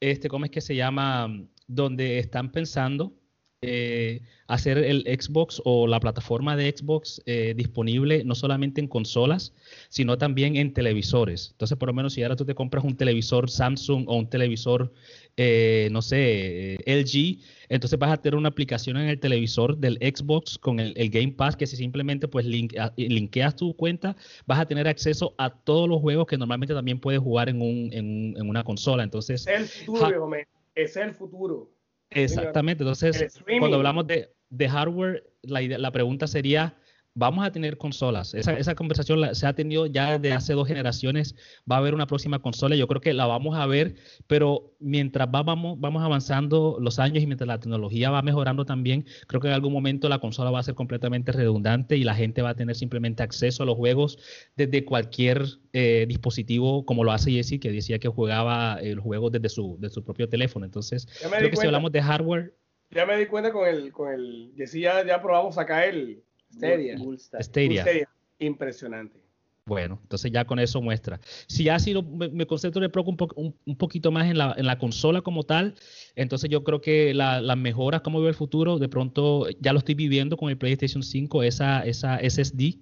[0.00, 1.28] Este, ¿cómo es que se llama?
[1.66, 3.17] Donde están pensando
[3.60, 9.52] eh, hacer el Xbox o la plataforma de Xbox eh, disponible no solamente en consolas,
[9.88, 11.50] sino también en televisores.
[11.52, 14.92] Entonces, por lo menos si ahora tú te compras un televisor Samsung o un televisor,
[15.36, 20.56] eh, no sé, LG, entonces vas a tener una aplicación en el televisor del Xbox
[20.56, 24.14] con el, Game Pass que si simplemente pues linkeas tu cuenta,
[24.46, 27.90] vas a tener acceso a todos los juegos que normalmente también puedes jugar en, un,
[27.92, 29.02] en, una consola.
[29.02, 30.30] Entonces, el futuro,
[30.76, 31.77] es el futuro.
[32.10, 36.76] Exactamente, entonces cuando hablamos de, de hardware, la, la pregunta sería,
[37.18, 38.32] vamos a tener consolas.
[38.32, 41.34] Esa, esa conversación se ha tenido ya desde hace dos generaciones.
[41.70, 42.76] Va a haber una próxima consola.
[42.76, 43.96] Yo creo que la vamos a ver,
[44.28, 49.40] pero mientras vamos, vamos avanzando los años y mientras la tecnología va mejorando también, creo
[49.40, 52.50] que en algún momento la consola va a ser completamente redundante y la gente va
[52.50, 54.18] a tener simplemente acceso a los juegos
[54.56, 59.48] desde cualquier eh, dispositivo, como lo hace Jesse, que decía que jugaba el juego desde
[59.48, 60.64] su, desde su propio teléfono.
[60.64, 62.54] Entonces, creo que si hablamos de hardware.
[62.90, 68.08] Ya me di cuenta con el, con el, Jesse ya, ya probamos acá el, Stadia.
[68.38, 69.28] Impresionante.
[69.68, 71.20] Bueno, entonces ya con eso muestra.
[71.46, 75.42] Si ya si me, concentro un, un, poquito más en la, en la, consola como
[75.42, 75.74] tal,
[76.16, 79.94] entonces yo creo que las mejoras, como veo el futuro, de pronto ya lo estoy
[79.94, 82.78] viviendo con el PlayStation 5, esa, esa SSD,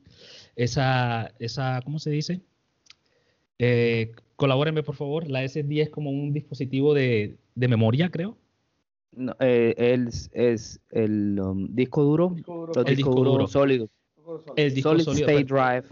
[0.55, 2.41] esa, esa ¿cómo se dice?
[3.59, 8.39] Eh, colabórenme por favor, la SSD es como un dispositivo de, de memoria, creo.
[9.17, 9.75] No, eh,
[10.33, 12.37] es el um, disco duro,
[12.87, 13.89] el disco duro sólido.
[14.57, 15.85] El disco Solid State Drive.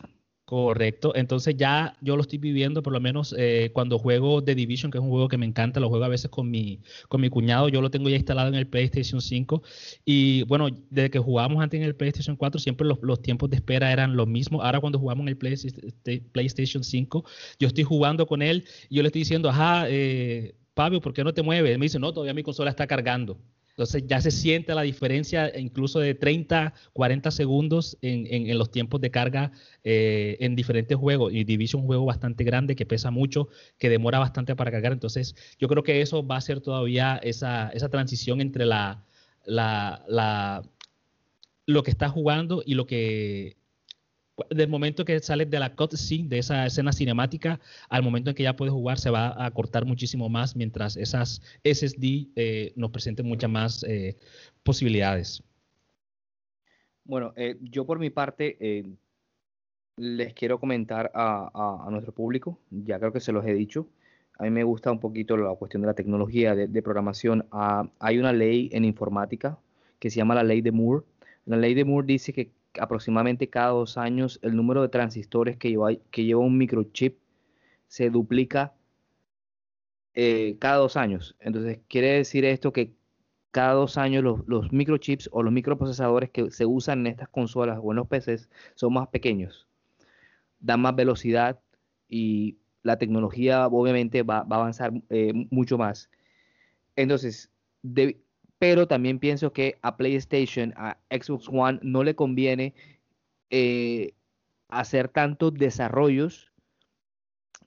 [0.45, 1.17] Correcto.
[1.17, 4.99] Entonces ya yo lo estoy viviendo, por lo menos eh, cuando juego The Division, que
[4.99, 7.71] es un juego que me encanta, lo juego a veces con mi, con mi cuñado,
[7.71, 9.63] yo lo tengo ya instalado en el PlayStation 5.
[10.05, 13.57] Y bueno, desde que jugábamos antes en el PlayStation 4, siempre los, los tiempos de
[13.57, 14.63] espera eran los mismos.
[14.63, 17.25] Ahora cuando jugamos en el PlayStation 5,
[17.59, 21.25] yo estoy jugando con él y yo le estoy diciendo, ajá, eh, Pablo, ¿por qué
[21.25, 21.79] no te mueves?
[21.79, 23.39] Me dice, no, todavía mi consola está cargando.
[23.75, 29.11] Entonces ya se siente la diferencia incluso de 30, 40 segundos en, los tiempos de
[29.11, 29.51] carga
[29.83, 31.33] eh, en diferentes juegos.
[31.33, 34.93] Y Division es un juego bastante grande que pesa mucho, que demora bastante para cargar.
[34.93, 39.05] Entonces yo creo que eso va a ser todavía esa, esa transición entre la,
[41.67, 43.57] lo que está jugando y lo que
[44.51, 48.43] del momento que sales de la cutscene, de esa escena cinemática, al momento en que
[48.43, 53.27] ya puedes jugar, se va a cortar muchísimo más, mientras esas SSD eh, nos presenten
[53.27, 54.17] muchas más eh,
[54.63, 55.43] posibilidades.
[57.05, 58.57] Bueno, eh, yo por mi parte
[59.97, 63.87] les quiero comentar a, nuestro público, ya creo que se los he dicho,
[64.39, 67.47] a mí me gusta un poquito la cuestión de la tecnología, de, programación.
[67.53, 69.59] Ah, hay una ley en informática
[70.01, 71.05] que se llama la ley de Moore.
[71.47, 75.71] La ley de Moore dice que aproximadamente cada dos años el número de transistores que
[75.71, 77.19] lleva, que lleva un microchip
[77.87, 78.75] se duplica
[80.15, 81.37] eh, cada dos años.
[81.41, 82.95] Entonces, quiere decir esto que
[83.51, 87.79] cada dos años los, los, microchips o los microprocesadores que se usan en estas consolas
[87.83, 89.69] o en los PCs son más pequeños,
[90.59, 91.61] dan más velocidad
[92.09, 96.11] y la tecnología obviamente va, va a avanzar eh, mucho más.
[96.97, 97.51] Entonces,
[98.65, 102.73] pero también pienso que a PlayStation, a Xbox One, no le conviene
[103.51, 104.15] eh,
[104.71, 106.51] hacer tantos desarrollos.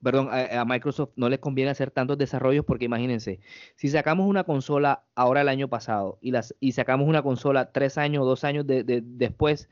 [0.01, 3.41] Perdón, a, Microsoft no le conviene hacer tantos desarrollos porque imagínense,
[3.75, 7.99] si sacamos una consola ahora el año pasado y, las, y sacamos una consola tres
[7.99, 9.69] años o dos años después,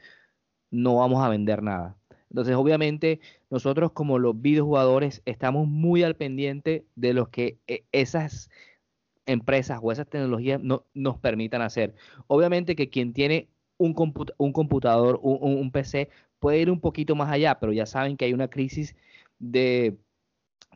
[0.70, 1.98] no vamos a vender nada.
[2.30, 8.52] Entonces, obviamente, nosotros como los videojugadores estamos muy al pendiente de lo que eh, esas
[9.26, 11.96] empresas o esas tecnologías no, nos permitan hacer.
[12.28, 13.96] Obviamente que quien tiene un,
[14.38, 16.10] un computador, un, PC,
[16.40, 18.96] puede ir un poquito más allá, pero ya saben que hay una crisis
[19.40, 19.98] de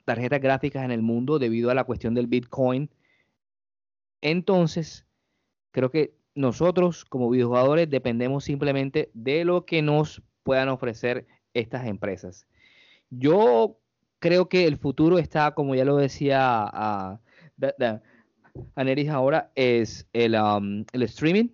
[0.06, 2.90] tarjetas gráficas en el mundo debido a la cuestión del Bitcoin.
[4.22, 5.06] Entonces,
[5.72, 12.48] creo que nosotros como videojugadores dependemos simplemente de lo que nos puedan ofrecer estas empresas.
[13.10, 13.78] Yo
[14.20, 17.20] creo que el futuro está, como ya lo decía a,
[18.76, 21.50] Aneris ahora, es el, um, el, streaming,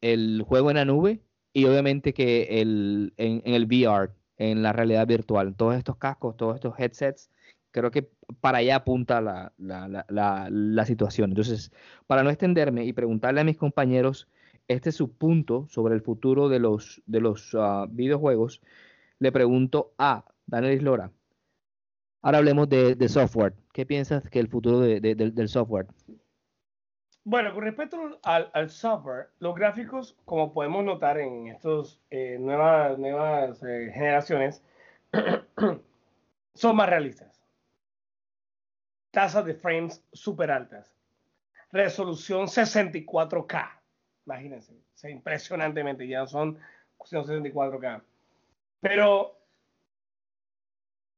[0.00, 1.20] el juego en la nube
[1.52, 5.54] y obviamente que el, en, el VR, en la realidad virtual.
[5.54, 7.30] Todos estos cascos, todos estos headsets,
[7.70, 11.30] creo que para allá apunta la, la, situación.
[11.30, 11.72] Entonces,
[12.06, 14.28] para no extenderme y preguntarle a mis compañeros,
[14.68, 18.60] este es su punto sobre el futuro de los, de los uh, videojuegos
[19.20, 21.12] le pregunto a Daniel Islora.
[22.22, 23.54] Ahora hablemos de, software.
[23.72, 25.86] ¿Qué piensas que el futuro del software?
[27.24, 33.62] Bueno, con respecto al, software, los gráficos, como podemos notar en estas eh, nuevas, nuevas
[33.62, 34.62] eh, generaciones,
[36.54, 37.42] son más realistas.
[39.10, 40.94] Tasas de frames súper altas.
[41.72, 43.80] Resolución 64K.
[44.24, 46.58] Imagínense, impresionantemente, ya son
[46.98, 48.02] 64K.
[48.80, 49.36] Pero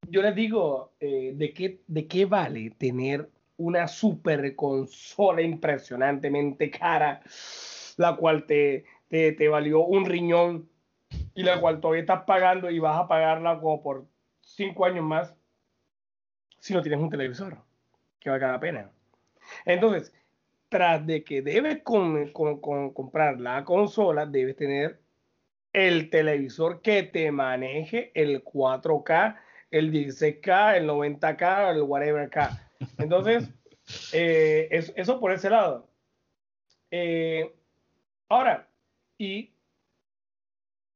[0.08, 7.22] yo les digo, eh, ¿de, qué, ¿de qué vale tener una super consola impresionantemente cara,
[7.96, 10.68] la cual te, te, te, valió un riñón
[11.34, 14.06] y la cual todavía estás pagando y vas a pagarla como por
[14.40, 15.34] cinco años más
[16.58, 17.58] si no tienes un televisor
[18.20, 18.90] que valga la pena?
[19.64, 20.12] Entonces,
[20.68, 25.00] tras de que debes comprar la consola, debes tener
[25.72, 29.36] el televisor que te maneje el 4K,
[29.70, 32.71] el 16K, el 90K, el whatever K.
[32.98, 33.48] Entonces,
[34.12, 35.86] eh, eso por ese lado.
[36.90, 37.54] Eh,
[38.28, 38.68] ahora,
[39.18, 39.50] ¿y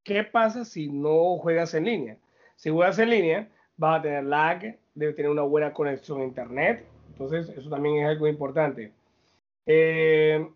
[0.03, 2.16] qué pasa si no juegas en línea?
[2.57, 6.87] Si juegas en línea, vas a tener lag, debe tener una buena conexión a internet.
[7.09, 8.92] Entonces, eso también es algo importante.
[9.66, 10.46] Eh,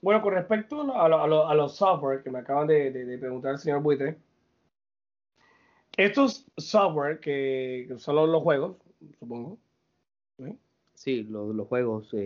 [0.00, 4.16] bueno, con respecto a, los software que me acaban de, preguntar el señor Buitre,
[5.96, 8.76] estos software que, son los, juegos,
[9.18, 9.58] supongo.
[10.38, 10.56] ¿sí?
[11.06, 12.18] Los, juegos, eh,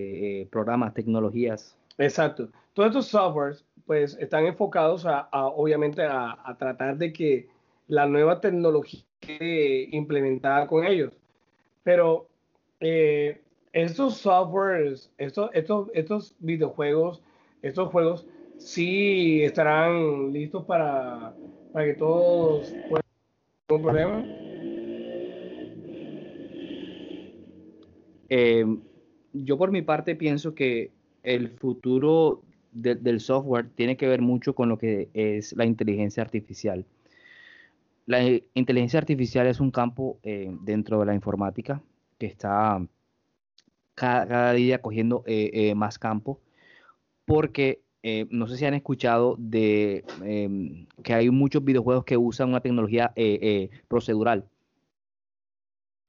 [0.42, 1.76] eh, programas, tecnologías.
[1.98, 2.48] Exacto.
[2.74, 7.48] Todos estos softwares, pues, están enfocados a, obviamente, a, tratar de que
[7.88, 11.12] la nueva tecnología quede implementada con ellos.
[11.82, 12.28] Pero
[12.80, 13.40] eh,
[13.72, 17.22] estos softwares, estos, estos, estos videojuegos,
[17.62, 18.26] estos juegos
[18.58, 21.35] sí estarán listos para,
[21.72, 23.02] para que todos puedan
[23.70, 24.41] un problema.
[28.34, 28.64] Eh,
[29.34, 30.90] yo por mi parte pienso que
[31.22, 32.42] el futuro
[32.72, 36.86] del software tiene que ver mucho con lo que es la inteligencia artificial.
[38.06, 38.22] La
[38.54, 41.82] inteligencia artificial es un campo eh, dentro de la informática
[42.16, 42.80] que está
[43.94, 46.40] cada, día cogiendo eh, más campo
[47.26, 47.82] porque
[48.30, 53.12] no sé si han escuchado de em, que hay muchos videojuegos que usan una tecnología
[53.14, 53.68] eh,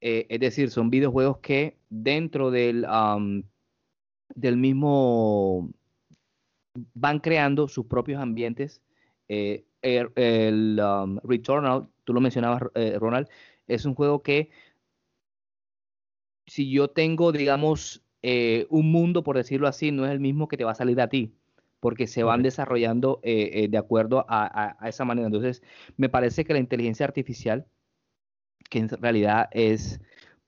[0.04, 2.86] eh, es decir, son videojuegos que dentro del,
[4.36, 5.70] del mismo
[6.94, 8.82] van creando sus propios ambientes.
[9.28, 10.82] el, el
[11.24, 12.64] Returnal, tú lo mencionabas,
[13.00, 13.28] Ronald,
[13.68, 14.50] es un juego que
[16.46, 20.58] si yo tengo, digamos, eh, un mundo, por decirlo así, no es el mismo que
[20.58, 21.36] te va a salir a ti,
[21.80, 25.28] porque se van desarrollando eh, eh, de acuerdo a, esa manera.
[25.28, 25.62] Entonces,
[25.98, 27.66] me parece que la inteligencia artificial,
[28.70, 30.00] que en realidad es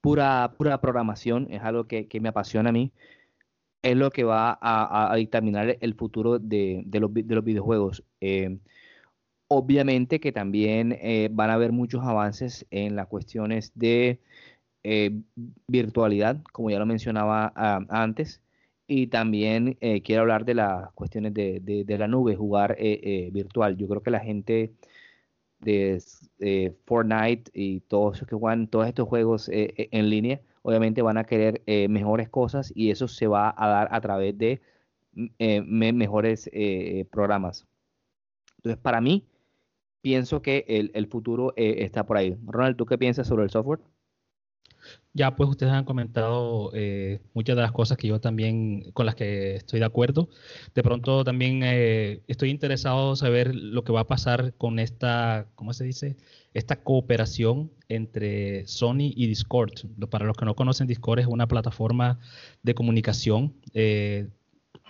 [0.01, 2.91] pura, pura programación, es algo que, me apasiona a mí,
[3.83, 8.03] es lo que va a, dictaminar el futuro de, los, de los, videojuegos.
[9.47, 10.97] obviamente que también
[11.31, 14.19] van a haber muchos avances en las cuestiones de
[14.85, 15.11] eh,
[15.67, 18.41] virtualidad, como ya lo mencionaba ah, antes,
[18.87, 23.29] Y también eh, quiero hablar de las cuestiones de, de, la nube, jugar eh, eh,
[23.31, 23.77] virtual.
[23.77, 24.73] Yo creo que la gente
[25.59, 31.23] de Fortnite y todos los que juegan todos estos juegos en línea, obviamente van a
[31.23, 34.61] querer mejores cosas y eso se va a dar a través de
[35.65, 36.49] mejores
[37.11, 37.65] programas.
[38.57, 39.25] Entonces, para mí,
[40.01, 42.37] pienso que el, el futuro está por ahí.
[42.45, 43.79] Ronald, ¿tú qué piensas sobre el software?
[45.13, 49.15] Ya pues ustedes han comentado eh, muchas de las cosas que yo también con las
[49.15, 50.27] que estoy de acuerdo.
[50.73, 55.47] De pronto también eh, estoy interesado en saber lo que va a pasar con esta,
[55.55, 56.17] ¿cómo se dice?
[56.53, 59.71] Esta cooperación entre Sony y Discord.
[60.09, 62.19] Para los que no conocen, Discord es una plataforma
[62.63, 63.53] de comunicación.
[63.73, 64.27] Eh,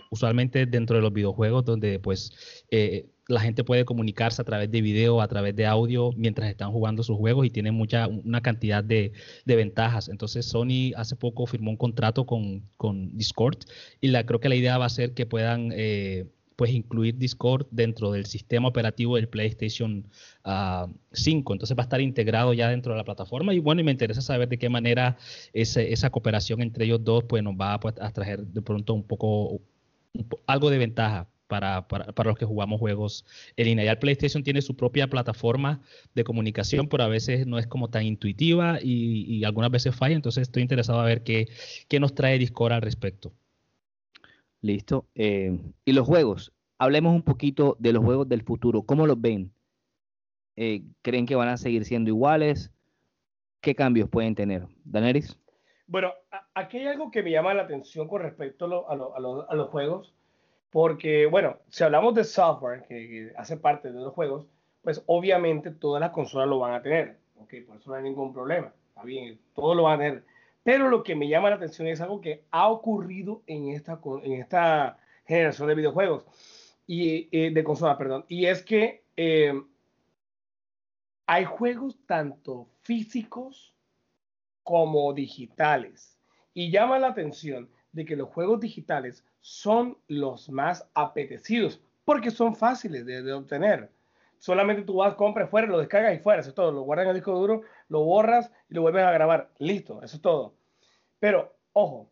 [0.09, 2.31] usualmente dentro de los videojuegos donde pues
[3.27, 7.03] la gente puede comunicarse a través de video, a través de audio mientras están jugando
[7.03, 9.13] sus juegos y tiene mucha, una cantidad de,
[9.45, 10.09] ventajas.
[10.09, 12.63] Entonces Sony hace poco firmó un contrato con,
[13.17, 13.57] Discord
[14.01, 17.67] y la, creo que la idea va a ser que puedan eh, pues incluir Discord
[17.71, 20.11] dentro del sistema operativo del PlayStation 5.
[20.43, 24.21] Ah, Entonces va a estar integrado ya dentro de la plataforma y bueno, me interesa
[24.21, 25.17] saber de qué manera
[25.53, 29.61] esa cooperación entre ellos dos pues nos va pues, a traer de pronto un poco
[30.47, 33.25] algo de ventaja para, para, para, los que jugamos juegos
[33.55, 33.85] en línea.
[33.85, 35.81] Ya el PlayStation tiene su propia plataforma
[36.13, 40.15] de comunicación, pero a veces no es como tan intuitiva y, algunas veces falla.
[40.15, 41.47] Entonces estoy interesado a ver qué,
[41.87, 43.33] qué nos trae Discord al respecto.
[44.61, 45.07] Listo.
[45.15, 46.51] Eh, y los juegos.
[46.77, 48.81] Hablemos un poquito de los juegos del futuro.
[48.81, 49.51] ¿Cómo los ven?
[50.55, 52.71] Eh, ¿Creen que van a seguir siendo iguales?
[53.61, 54.67] ¿Qué cambios pueden tener?
[54.83, 55.37] Daneris.
[55.87, 56.13] Bueno,
[56.55, 60.15] aquí hay algo que me llama la atención con respecto a, a los juegos
[60.69, 64.47] porque, bueno, si hablamos de software que, hace parte de los juegos,
[64.81, 67.17] pues obviamente todas las consolas lo van a tener.
[67.37, 68.73] Ok, por eso no hay ningún problema.
[68.89, 70.25] Está bien, todo lo van a tener.
[70.63, 74.33] Pero lo que me llama la atención es algo que ha ocurrido en esta, en
[74.33, 76.25] esta generación de videojuegos
[76.87, 78.25] y eh, de consolas, perdón.
[78.27, 79.53] Y es que eh,
[81.27, 83.73] hay juegos tanto físicos
[84.63, 86.17] como digitales.
[86.53, 92.55] Y llama la atención de que los juegos digitales son los más apetecidos porque son
[92.55, 93.91] fáciles de, obtener.
[94.39, 96.71] Solamente tú vas, compras fuera, lo descargas y fuera, eso es todo.
[96.71, 99.51] Lo guardas en el disco duro, lo borras y lo vuelves a grabar.
[99.59, 100.55] Listo, eso es todo.
[101.19, 102.09] Pero, ojo,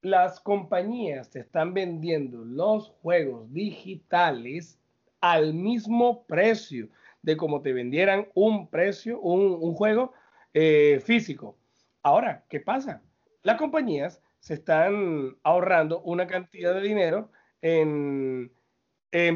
[0.00, 4.78] las compañías te están vendiendo los juegos digitales
[5.20, 6.88] al mismo precio
[7.22, 10.12] de como te vendieran un precio, un, juego
[10.52, 11.56] eh, físico.
[12.04, 13.02] Ahora, ¿qué pasa?
[13.42, 17.30] Las compañías se están ahorrando una cantidad de dinero
[17.62, 18.52] en,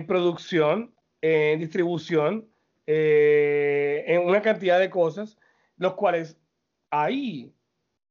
[0.06, 2.46] producción, en distribución,
[2.86, 5.38] eh, en una cantidad de cosas,
[5.78, 6.38] los cuales
[6.90, 7.54] ahí,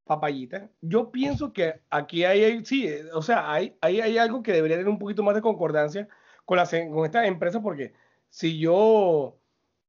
[0.06, 4.90] papayita, yo pienso que aquí hay, sí, o sea, hay, hay algo que debería tener
[4.90, 6.08] un poquito más de concordancia
[6.46, 7.94] con, las, con esta empresa, porque
[8.30, 9.38] si yo,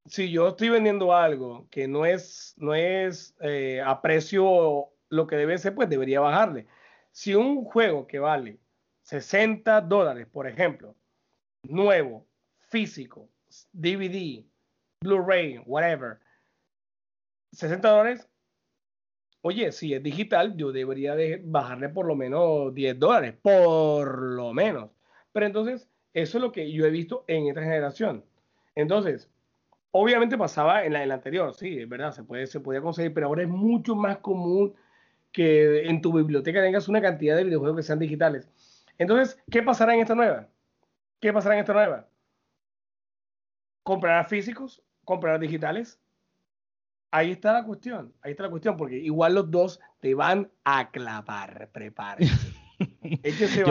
[0.04, 5.36] si yo estoy vendiendo algo que no es, no es eh, a precio lo que
[5.36, 6.66] debe ser, pues debería bajarle
[7.18, 8.60] si un juego que vale
[9.02, 10.94] 60 dólares, por ejemplo,
[11.64, 12.28] nuevo,
[12.68, 13.28] físico,
[13.72, 14.44] DVD,
[15.00, 16.20] Blu-ray, whatever,
[17.50, 18.28] 60 dólares,
[19.40, 24.52] oye, si es digital, yo debería de bajarle por lo menos 10 dólares, por lo
[24.52, 24.92] menos.
[25.32, 28.24] Pero entonces, eso es lo que yo he visto en esta generación.
[28.76, 29.28] Entonces,
[29.90, 33.12] obviamente pasaba en la, en la anterior, sí, es verdad, se, puede, se podía conseguir,
[33.12, 34.72] pero ahora es mucho más común
[35.38, 38.50] que en tu biblioteca tengas una cantidad de videojuegos que sean digitales.
[38.98, 40.48] Entonces, ¿qué pasará en esta nueva?
[41.20, 42.08] ¿Qué pasará en esta nueva?
[43.84, 44.82] ¿Comprarás físicos?
[45.04, 46.00] ¿Comprarás digitales?
[47.12, 50.90] Ahí está la cuestión, ahí está la cuestión, porque igual los dos te van a
[50.90, 52.26] clavar, prepárate.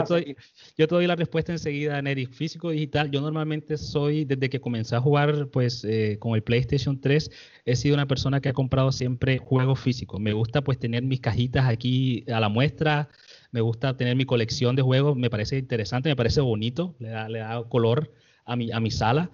[0.78, 2.26] yo, te doy, la respuesta enseguida, Neri.
[2.26, 7.00] Físico digital, yo normalmente soy, desde que comencé a jugar pues eh, con el PlayStation
[7.00, 7.32] 3,
[7.66, 10.20] he sido una persona que ha comprado siempre juegos físicos.
[10.20, 13.10] Me gusta pues tener mis cajitas aquí a la muestra,
[13.52, 17.30] me gusta tener mi colección de juegos, me parece interesante, me parece bonito, le da,
[17.30, 18.12] le da color
[18.48, 19.30] a mi, a mi sala.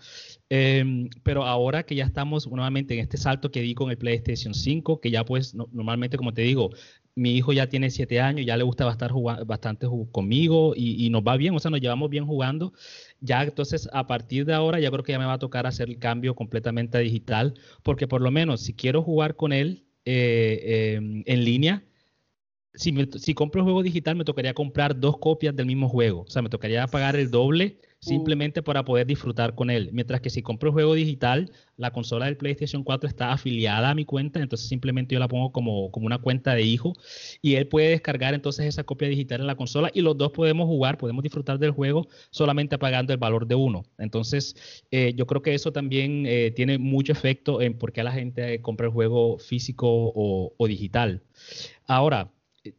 [0.50, 4.54] Em, pero ahora que ya estamos nuevamente en este salto que di con el PlayStation
[4.54, 6.72] 5, que ya pues normalmente, como te digo,
[7.16, 11.38] mi hijo ya tiene siete años, ya le gusta jugando, bastante conmigo y, nos va
[11.38, 12.74] bien, o sea, nos llevamos bien jugando.
[13.20, 15.90] Ya entonces, a partir de ahora, ya creo que ya me va a tocar hacer
[15.90, 17.54] el cambio completamente digital,
[17.84, 21.84] porque por lo menos si quiero jugar con él eh, em, en línea,
[22.74, 26.22] si, si compro el juego digital, me tocaría comprar dos copias del mismo juego.
[26.22, 29.90] O sea, me tocaría pagar el doble simplemente para poder disfrutar con él.
[29.94, 33.96] Mientras que si compro el juego digital, la consola del PlayStation 4 está afiliada a
[33.96, 36.94] mi cuenta, entonces simplemente yo la pongo como, como una cuenta de hijo
[37.42, 40.68] y él puede descargar entonces esa copia digital en la consola y los dos podemos
[40.68, 43.84] jugar, podemos disfrutar del juego solamente pagando el valor de uno.
[43.98, 48.12] Entonces, eh, yo creo que eso también eh, tiene mucho efecto en por qué la
[48.12, 51.22] gente compra el juego físico o, digital.
[51.86, 52.32] Ahora,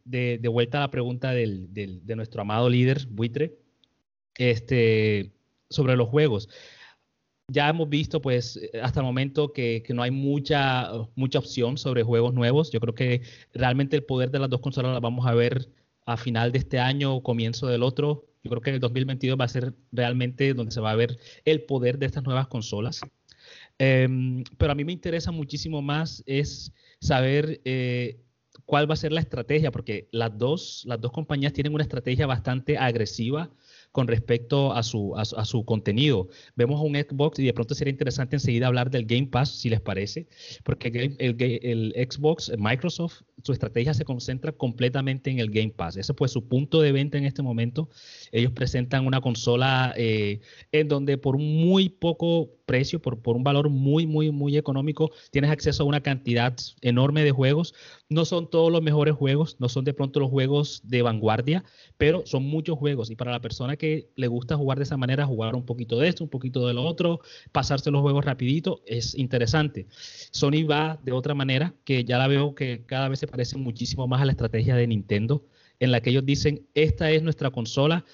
[0.03, 3.64] de, vuelta a la pregunta de nuestro amado líder, Buitre
[4.37, 5.31] este,
[5.69, 6.49] sobre los juegos.
[7.51, 12.33] Ya hemos visto, pues, hasta el momento que, no hay mucha, mucha opción sobre juegos
[12.33, 12.71] nuevos.
[12.71, 13.21] Yo creo que
[13.53, 15.69] realmente el poder de las dos consolas las vamos a ver
[16.07, 18.25] a final de este año o comienzo del otro.
[18.43, 21.63] Yo creo que el 2022 va a ser realmente donde se va a ver el
[21.63, 23.01] poder de estas nuevas consolas.
[23.77, 28.21] Em, pero a mí me interesa muchísimo más es saber eh,
[28.65, 32.25] cuál va a ser la estrategia, porque las dos, las dos compañías tienen una estrategia
[32.25, 33.51] bastante agresiva
[33.95, 36.27] con respecto a su, a, su contenido.
[36.57, 39.79] Vemos un Xbox y de pronto sería interesante enseguida hablar del Game Pass, si les
[39.79, 40.27] parece,
[40.65, 45.95] porque el, Xbox, Microsoft, su estrategia se concentra completamente en el Game Pass.
[45.95, 47.87] Ese fue su punto de venta en este momento.
[48.33, 50.41] Ellos presentan una consola eh,
[50.73, 55.51] en donde por muy poco precio, por, por un valor muy, muy, muy económico, tienes
[55.51, 57.73] acceso a una cantidad enorme de juegos.
[58.09, 61.63] No son todos los mejores juegos, no son de pronto los juegos de vanguardia,
[61.97, 63.09] pero son muchos juegos.
[63.11, 66.09] Y para la persona que le gusta jugar de esa manera, jugar un poquito de
[66.09, 67.19] esto, un poquito de lo otro,
[67.51, 69.87] pasarse los juegos rapidito, es interesante.
[70.31, 74.07] Sony va de otra manera, que ya la veo que cada vez se parece muchísimo
[74.07, 75.45] más a la estrategia de Nintendo,
[75.79, 78.05] en la que ellos dicen, esta es nuestra consola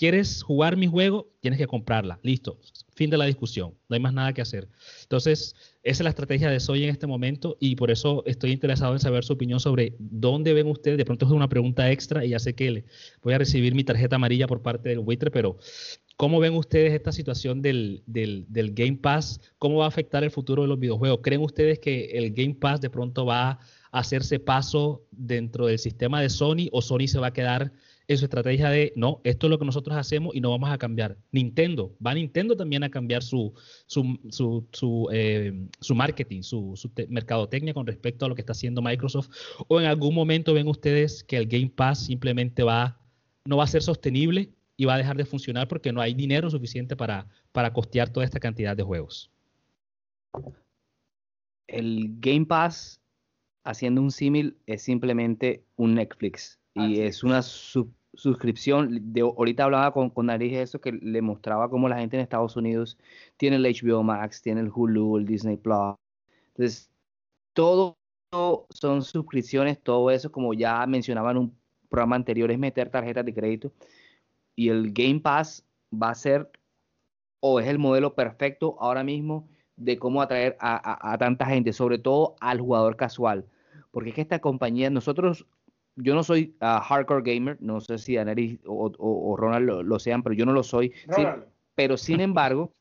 [0.00, 1.30] ¿Quieres jugar mi juego?
[1.40, 2.18] Tienes que comprarla.
[2.22, 2.58] Listo.
[3.00, 3.72] Fin de la discusión.
[3.88, 4.68] No hay más nada que hacer.
[5.04, 8.92] Entonces, esa es la estrategia de Soy en este momento y por eso estoy interesado
[8.92, 10.98] en saber su opinión sobre dónde ven ustedes.
[10.98, 12.84] De pronto es una pregunta extra y ya sé que le
[13.22, 15.56] voy a recibir mi tarjeta amarilla por parte del buitre, pero
[16.18, 19.40] ¿cómo ven ustedes esta situación del, del, del Game Pass?
[19.56, 21.20] ¿Cómo va a afectar el futuro de los videojuegos?
[21.22, 23.60] ¿Creen ustedes que el Game Pass de pronto va a
[23.92, 27.72] hacerse paso dentro del sistema de Sony o Sony se va a quedar
[28.10, 30.78] en su estrategia de, no, esto es lo que nosotros hacemos y no vamos a
[30.78, 31.16] cambiar.
[31.30, 33.54] Nintendo, va Nintendo también a cambiar su,
[33.86, 38.50] su, su, su, eh, su marketing, su, su mercadotecnia con respecto a lo que está
[38.50, 39.30] haciendo Microsoft.
[39.68, 43.00] O en algún momento ven ustedes que el Game Pass simplemente va,
[43.44, 46.50] no va a ser sostenible y va a dejar de funcionar porque no hay dinero
[46.50, 49.30] suficiente para, para costear toda esta cantidad de juegos.
[51.68, 53.00] El Game Pass,
[53.62, 59.12] haciendo un símil, es simplemente un Netflix y es una sub suscripción.
[59.12, 62.56] De, ahorita hablaba con, con Nariz eso que le mostraba cómo la gente en Estados
[62.56, 62.98] Unidos
[63.36, 65.96] tiene el HBO Max, tiene el Hulu, el Disney Plus.
[66.48, 66.90] Entonces,
[67.52, 67.96] todo
[68.70, 71.58] son suscripciones, todo eso, como ya mencionaba en un
[71.88, 73.72] programa anterior, es meter tarjetas de crédito.
[74.54, 76.50] Y el Game Pass va a ser,
[77.40, 81.98] o es el modelo perfecto ahora mismo de cómo atraer a, a tanta gente, sobre
[81.98, 83.46] todo al jugador casual.
[83.90, 85.46] Porque es que esta compañía, nosotros
[86.02, 90.34] yo no soy uh, hardcore gamer, no sé si Aneri o, Ronald lo, sean, pero
[90.34, 90.92] yo no lo soy.
[91.74, 92.72] pero sin embargo,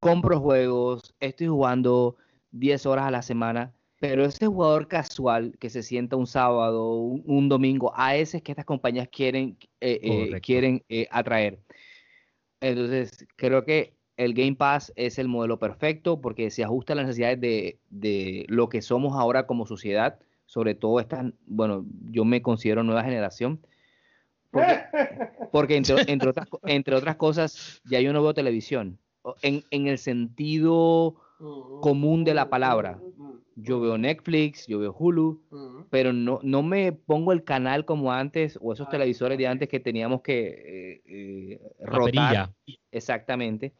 [0.00, 2.16] compro juegos, estoy jugando
[2.52, 7.48] 10 horas a la semana, pero ese jugador casual que se sienta un sábado, un,
[7.48, 11.60] domingo, a ese es que estas compañías quieren, eh, eh, quieren eh, atraer.
[12.60, 17.06] Entonces, creo que el Game Pass es el modelo perfecto porque se ajusta a las
[17.06, 20.18] necesidades de, de lo que somos ahora como sociedad
[20.50, 23.60] sobre todo esta, bueno, yo me considero nueva generación,
[25.52, 25.76] porque,
[26.08, 28.98] entre, otras, entre otras cosas, ya yo no veo televisión,
[29.42, 31.14] en, el sentido
[31.80, 33.00] común de la palabra.
[33.54, 35.40] Yo veo Netflix, yo veo Hulu,
[35.88, 39.78] pero no, no me pongo el canal como antes o esos televisores de antes que
[39.78, 42.50] teníamos que eh, eh rotar.
[42.90, 43.72] Exactamente.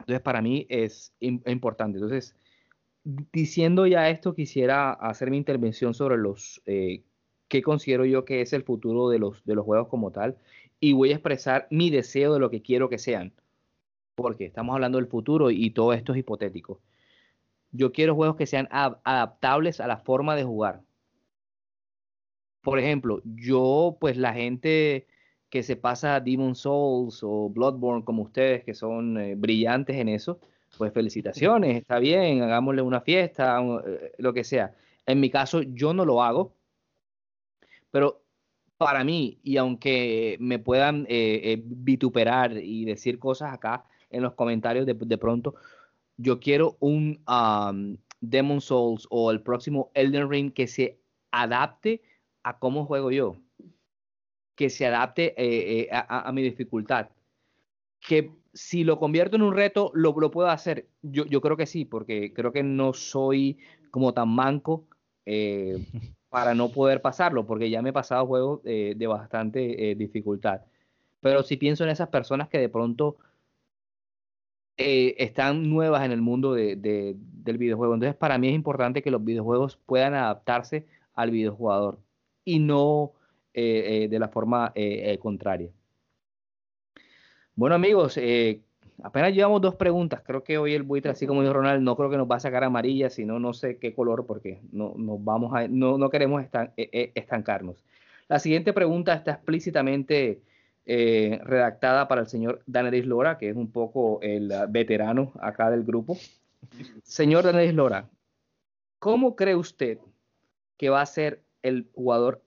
[0.00, 1.96] Entonces, para mí es importante.
[1.96, 2.36] Entonces,
[3.04, 7.04] diciendo ya esto, quisiera hacer mi intervención sobre los eh,
[7.48, 10.36] qué considero yo que es el futuro de los, de los juegos como tal
[10.80, 13.32] y voy a expresar mi deseo de lo que quiero que sean,
[14.14, 16.80] porque estamos hablando del futuro y todo esto es hipotético.
[17.72, 20.82] Yo quiero juegos que sean adaptables a la forma de jugar.
[22.62, 25.06] Por ejemplo, yo, pues la gente
[25.50, 30.40] que se pasa Demon Souls o Bloodborne como ustedes, que son eh, brillantes en eso,
[30.78, 34.72] pues felicitaciones, está bien, hagámosle una fiesta, eh, lo que sea.
[35.04, 36.54] En mi caso, yo no lo hago,
[37.90, 38.22] pero
[38.76, 44.34] para mí, y aunque me puedan eh, eh, vituperar y decir cosas acá en los
[44.34, 45.56] comentarios de, pronto,
[46.16, 51.00] yo quiero un um, Demon Souls o el próximo Elden Ring que se
[51.32, 52.02] adapte
[52.44, 53.36] a cómo juego yo,
[54.54, 55.34] que se adapte
[55.90, 57.08] a mi dificultad
[58.00, 60.88] que si lo convierto en un reto, lo, lo puedo hacer.
[61.02, 63.58] Yo, yo creo que sí, porque creo que no soy
[63.90, 64.86] como tan manco
[65.26, 65.78] eh,
[66.30, 70.62] para no poder pasarlo, porque ya me he pasado juegos eh, de bastante eh, dificultad.
[71.20, 73.16] Pero si pienso en esas personas que de pronto
[74.76, 79.24] están nuevas en el mundo de, del videojuego, entonces para mí es importante que los
[79.24, 81.98] videojuegos puedan adaptarse al videojugador
[82.44, 83.14] y no
[83.52, 84.72] de la forma
[85.18, 85.72] contraria.
[87.58, 88.16] Bueno amigos,
[89.02, 90.22] apenas llevamos dos preguntas.
[90.24, 92.40] Creo que hoy el buitre, así como dijo Ronald, no creo que nos va a
[92.40, 96.44] sacar amarilla, sino no sé qué color, porque no, nos vamos a, no, no queremos
[96.44, 97.84] e, e, estancarnos.
[98.28, 100.40] La siguiente pregunta está explícitamente
[100.86, 105.82] eh, redactada para el señor Danelis Lora, que es un poco el veterano acá del
[105.82, 106.16] grupo.
[107.02, 108.08] Señor Danelis Lora,
[109.00, 109.98] ¿cómo cree usted
[110.76, 112.40] que va a ser el jugador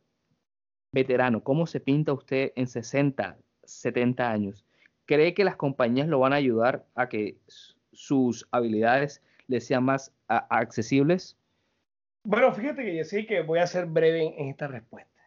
[0.93, 1.43] veterano?
[1.43, 3.35] ¿Cómo se pinta usted en 60,
[3.65, 4.65] 70 años?
[5.05, 7.37] ¿Cree que las compañías lo van a ayudar a que
[7.91, 11.37] sus habilidades les sean más accesibles?
[12.23, 15.21] Bueno, fíjate que yo sí que voy a ser breve en, esta respuesta.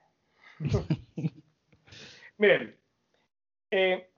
[2.39, 2.77] Miren,
[3.71, 4.09] eh,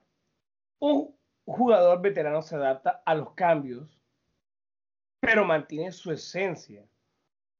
[0.79, 1.15] un
[1.47, 3.99] jugador veterano se adapta a los cambios,
[5.21, 6.85] pero mantiene su esencia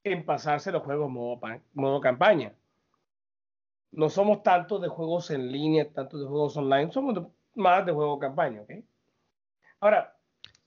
[0.05, 1.41] en pasarse los juegos modo,
[1.73, 2.53] modo campaña.
[3.93, 7.27] No somos tanto de juegos en línea, tanto de juegos online, somos de
[7.57, 8.71] más de juego campaña, ¿ok?
[9.81, 10.17] Ahora,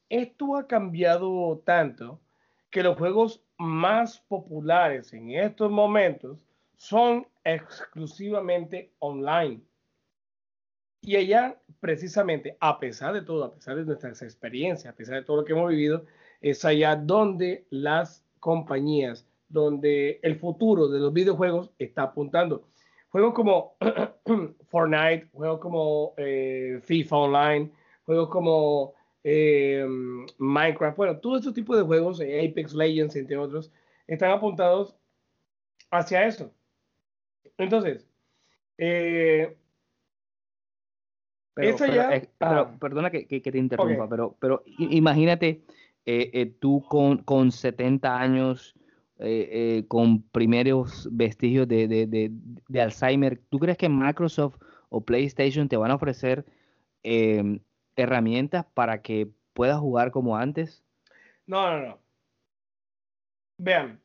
[0.10, 2.20] esto ha cambiado tanto
[2.70, 9.62] que los juegos más populares en estos momentos son exclusivamente online.
[11.02, 15.24] Y allá, precisamente, a pesar de todo, a pesar de nuestras experiencias, a pesar de
[15.24, 16.06] todo lo que hemos vivido,
[16.42, 22.68] es allá donde las compañías, donde el futuro de los videojuegos está apuntando.
[23.10, 23.76] Juegos como
[24.70, 27.72] Fortnite, juegos como eh, FIFA Online,
[28.05, 28.93] juegos como
[29.24, 29.86] eh,
[30.38, 33.72] Minecraft, bueno, todo este tipo de juegos, eh, Apex Legends, entre otros,
[34.05, 34.95] están apuntados
[35.89, 36.51] hacia eso.
[37.57, 38.07] Entonces,
[38.78, 39.45] pero,
[42.80, 45.64] perdona que, te interrumpa, pero, pero imagínate
[46.60, 48.76] tú con, con 70 años
[49.22, 52.32] eh, eh, con primeros vestigios de,
[52.74, 54.55] Alzheimer, ¿tú crees que Microsoft
[54.88, 56.45] o PlayStation te van a ofrecer
[57.03, 57.59] em,
[57.97, 60.84] herramientas para que puedas jugar como antes?
[61.45, 61.99] No, no, no.
[63.57, 63.99] Vean,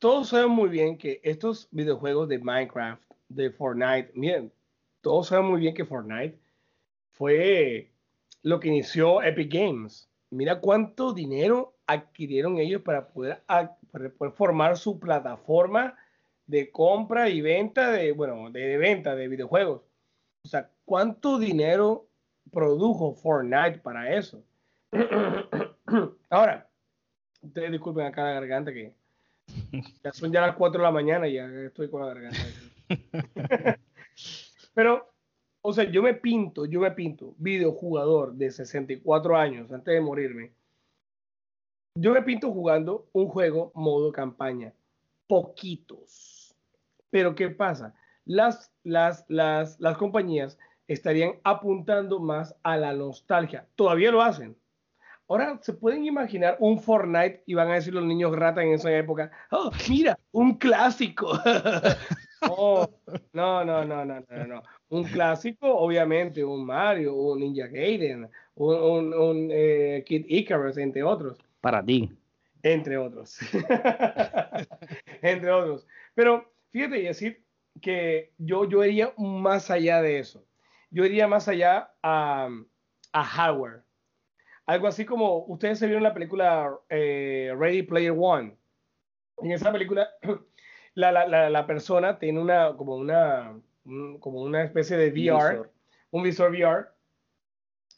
[0.00, 4.52] todos saben muy bien que estos videojuegos de Minecraft, de Fortnite, miren,
[5.00, 6.36] todos saben muy bien que Fortnite
[7.12, 7.92] fue
[8.42, 10.08] lo que inició Epic Games.
[10.30, 13.44] Mira cuánto dinero adquirieron ellos para poder,
[14.34, 15.96] formar su plataforma
[16.46, 19.82] de compra y venta de, bueno, de venta de videojuegos.
[20.44, 22.06] O sea, ¿cuánto dinero
[22.50, 24.42] produjo Fortnite para eso?
[26.30, 26.68] Ahora,
[27.40, 28.94] ustedes disculpen acá la garganta que
[30.02, 32.38] ya son ya las 4 de la mañana y ya estoy con la garganta.
[34.74, 35.12] Pero,
[35.60, 40.52] o sea, yo me pinto, yo me pinto, videojugador de 64 años antes de morirme
[41.94, 44.72] yo me pinto jugando un juego modo campaña.
[45.26, 46.54] Poquitos.
[47.10, 47.94] Pero ¿qué pasa?
[48.24, 53.66] Las, las, las, las compañías estarían apuntando más a la nostalgia.
[53.76, 54.56] Todavía lo hacen.
[55.28, 58.94] Ahora, ¿se pueden imaginar un Fortnite y van a decir los niños rata en esa
[58.94, 59.30] época?
[59.50, 61.32] Oh, mira, un clásico.
[62.50, 62.86] oh,
[63.32, 64.62] no, no, no, no, no, no.
[64.90, 71.02] Un clásico, obviamente, un Mario, un Ninja Gaiden, un, un, un eh, Kid Icarus, entre
[71.02, 72.10] otros para ti.
[72.62, 73.38] Entre otros.
[75.22, 75.86] Entre otros.
[76.14, 77.42] Pero fíjate, decir
[77.80, 80.44] que yo, yo iría más allá de eso.
[80.90, 82.50] Yo iría más allá a,
[83.12, 83.84] a hardware.
[84.66, 88.56] Algo así como ustedes se vieron la película eh, Ready Player One.
[89.38, 90.10] En esa película,
[90.94, 93.58] la, la, la, persona tiene una como una
[94.20, 95.68] como una especie de VR,
[96.10, 96.86] un visor VR,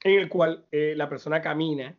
[0.05, 1.97] en el cual eh, la persona camina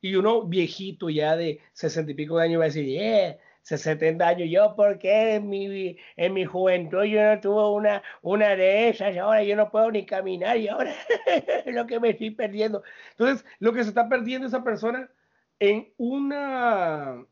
[0.00, 4.26] y uno viejito ya de sesenta y pico de años va a decir, yeah, 70
[4.26, 9.16] años, yo porque en mi, en mi juventud yo no tuve una, una de esas,
[9.16, 10.94] ahora yo no puedo ni caminar y ahora
[11.64, 12.82] es lo que me estoy perdiendo.
[13.12, 15.10] Entonces, lo que se está perdiendo esa persona
[15.58, 17.24] en una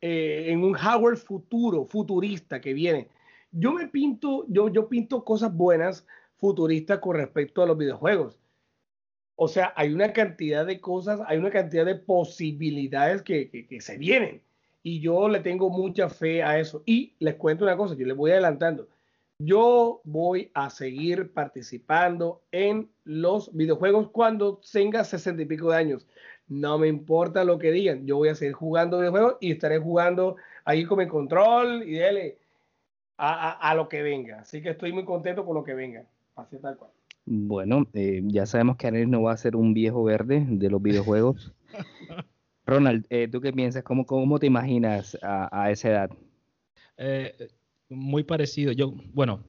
[0.00, 3.08] eh, en un hardware futuro, futurista que viene.
[3.50, 8.38] Yo me pinto, yo, yo pinto cosas buenas futuristas con respecto a los videojuegos.
[9.40, 14.42] O sea, hay una cantidad de cosas, hay una cantidad de posibilidades que, se vienen.
[14.82, 16.82] Y yo le tengo mucha fe a eso.
[16.86, 18.88] Y les cuento una cosa, yo les voy adelantando.
[19.38, 26.08] yo voy a seguir participando en los videojuegos cuando tenga sesenta y pico de años.
[26.48, 30.34] No me importa lo que digan, yo voy a seguir jugando videojuegos y estaré jugando
[30.64, 32.38] ahí con mi control y dele
[33.18, 34.40] a, lo que venga.
[34.40, 36.04] Así que estoy muy contento con lo que venga.
[36.34, 36.90] Así tal cual.
[37.30, 40.80] Bueno, eh, ya sabemos que Anel no va a ser un viejo verde de los
[40.80, 41.52] videojuegos.
[42.66, 43.82] Ronald, eh, ¿tú qué piensas?
[43.82, 46.10] ¿Cómo, cómo te imaginas a, esa edad?
[46.96, 47.50] Eh,
[47.90, 48.72] muy parecido.
[48.72, 49.44] Yo, bueno,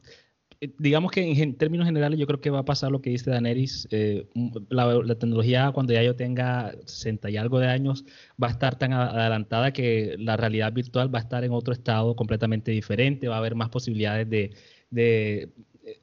[0.61, 3.31] eh, digamos que en, términos generales yo creo que va a pasar lo que dice
[3.31, 3.87] Daneris.
[3.91, 4.27] Eh,
[4.69, 8.03] la, tecnología cuando ya yo tenga 60 y algo de años
[8.41, 12.13] va a estar tan adelantada que la realidad virtual va a estar en otro estado
[12.15, 14.53] completamente diferente, va a haber más posibilidades de,
[14.89, 15.49] de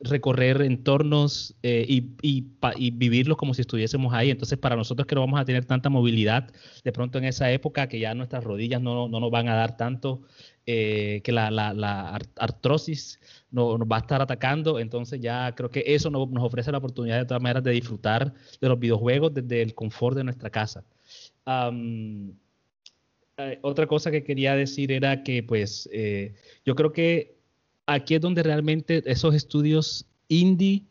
[0.00, 4.30] recorrer entornos eh, y, y, vivirlos como si estuviésemos ahí.
[4.30, 6.50] Entonces, para nosotros que no vamos a tener tanta movilidad,
[6.84, 9.76] de pronto en esa época que ya nuestras rodillas no, no nos van a dar
[9.76, 10.22] tanto,
[10.66, 13.20] eh, que la, la, artrosis
[13.50, 16.78] no, nos va a estar atacando, entonces ya creo que eso nos, nos, ofrece la
[16.78, 20.84] oportunidad de todas maneras de disfrutar de los videojuegos desde el confort de nuestra casa.
[23.38, 25.88] Eh, otra cosa que quería decir era que pues
[26.64, 27.35] yo creo que
[27.86, 30.84] aquí es donde realmente esos estudios indie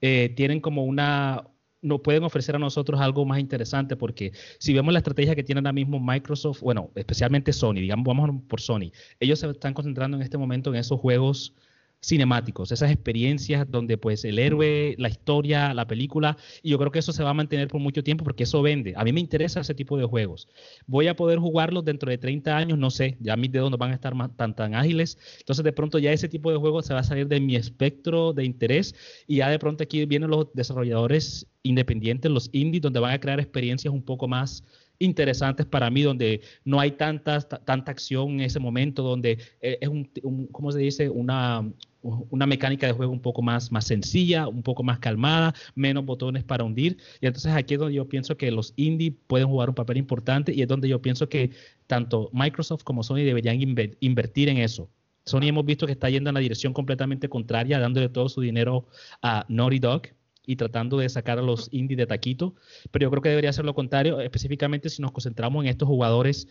[0.00, 1.44] eh, tienen como una,
[1.82, 5.60] nos pueden ofrecer a nosotros algo más interesante porque si vemos la estrategia que tiene
[5.60, 8.90] ahora mismo Microsoft, bueno, especialmente Sony, digamos, vamos por Sony,
[9.20, 11.54] ellos se están concentrando en este momento en esos juegos
[12.00, 17.00] cinemáticos, esas experiencias donde pues el héroe, la historia, la película, y yo creo que
[17.00, 18.94] eso se va a mantener por mucho tiempo porque eso vende.
[18.96, 20.48] A mí me interesa ese tipo de juegos.
[20.86, 23.90] Voy a poder jugarlos dentro de 30 años, no sé, ya mis dedos no van
[23.90, 27.00] a estar tan, tan ágiles, entonces de pronto ya ese tipo de juegos se va
[27.00, 28.94] a salir de mi espectro de interés
[29.26, 33.40] y ya de pronto aquí vienen los desarrolladores independientes, los indies, donde van a crear
[33.40, 34.64] experiencias un poco más
[34.98, 39.88] interesantes para mí, donde no hay tanta, tanta acción en ese momento, donde eh, es
[39.88, 41.08] un, un ¿cómo se dice?
[41.08, 41.64] Una,
[42.02, 46.44] una mecánica de juego un poco más, más sencilla, un poco más calmada, menos botones
[46.44, 46.98] para hundir.
[47.20, 50.52] Y entonces aquí es donde yo pienso que los indie pueden jugar un papel importante
[50.54, 51.50] y es donde yo pienso que
[51.86, 53.58] tanto Microsoft como Sony deberían
[54.00, 54.88] invertir en eso.
[55.24, 58.86] Sony hemos visto que está yendo en la dirección completamente contraria, dándole todo su dinero
[59.20, 60.02] a Naughty Dog,
[60.48, 62.54] y tratando de sacar a los indie de taquito,
[62.90, 66.48] pero yo creo que debería ser lo contrario, específicamente si nos concentramos en estos jugadores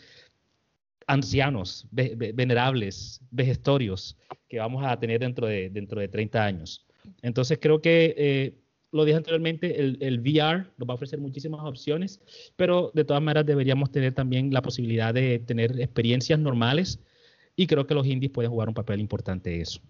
[1.07, 4.15] ancianos, venerables, vejestorios
[4.47, 6.85] que vamos a tener dentro de, dentro de 30 años.
[7.23, 8.53] Entonces creo que, eh,
[8.91, 12.21] lo dije anteriormente, el, el, VR nos va a ofrecer muchísimas opciones,
[12.55, 16.99] pero de todas maneras deberíamos tener también la posibilidad de tener experiencias normales
[17.55, 19.81] y creo que los indies pueden jugar un papel importante en eso.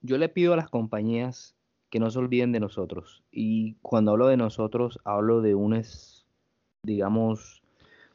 [0.00, 1.54] Yo le pido a las compañías
[1.92, 3.22] que no se olviden de nosotros.
[3.30, 5.78] Y cuando hablo de nosotros, hablo de un,
[6.82, 7.62] digamos,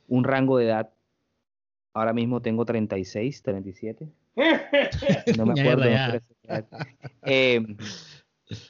[0.08, 0.94] un rango de edad.
[1.94, 4.10] Ahora mismo tengo 36, 37.
[5.38, 5.84] No me acuerdo.
[7.22, 7.78] Em,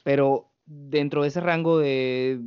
[0.04, 2.42] pero dentro de ese rango de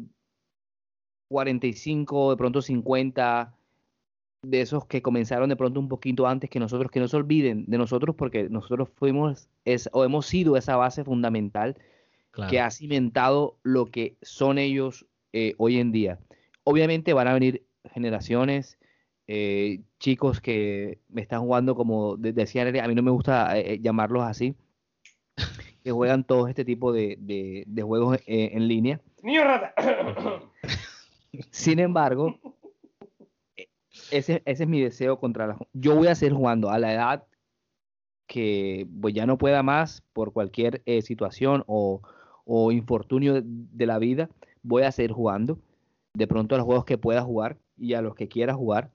[1.29, 3.55] 45, de pronto 50,
[4.43, 7.65] de esos que comenzaron de pronto un poquito antes que nosotros, que no se olviden
[7.65, 11.75] de nosotros porque nosotros fuimos es, o hemos sido esa base fundamental
[12.49, 16.19] que ha cimentado lo que son ellos eh, hoy en día.
[16.63, 18.77] Obviamente van a venir generaciones,
[19.27, 24.23] eh, chicos que me están jugando como decía, a mí no me gusta eh, llamarlos
[24.23, 24.55] así,
[25.83, 29.01] que juegan todo este tipo de, de, juegos en línea.
[29.23, 29.73] Niño rata.
[31.49, 32.37] Sin embargo,
[34.11, 35.57] ese, ese, es mi deseo contra la...
[35.73, 37.27] Yo voy a seguir jugando a la edad
[38.27, 42.01] que pues, ya no pueda más por cualquier situación o,
[42.45, 44.29] o infortunio de, la vida,
[44.63, 45.59] voy a seguir jugando.
[46.13, 48.91] De pronto a los juegos que pueda jugar y a los que quiera jugar.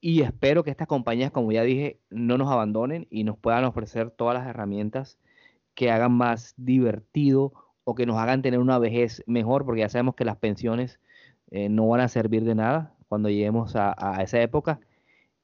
[0.00, 4.10] Y espero que estas compañías, como ya dije, no nos abandonen y nos puedan ofrecer
[4.10, 5.18] todas las herramientas
[5.74, 7.52] que hagan más divertido
[7.84, 11.00] o que nos hagan tener una vejez mejor, porque ya sabemos que las pensiones
[11.50, 14.80] eh, no van a servir de nada cuando lleguemos a, esa época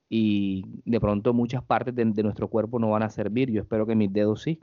[0.09, 3.51] y de pronto muchas partes de, de, nuestro cuerpo no van a servir.
[3.51, 4.61] Yo espero que mis dedos sí.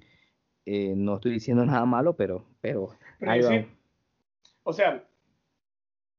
[0.65, 2.95] Eh, no estoy diciendo nada malo, pero, pero,
[4.63, 5.03] O sea,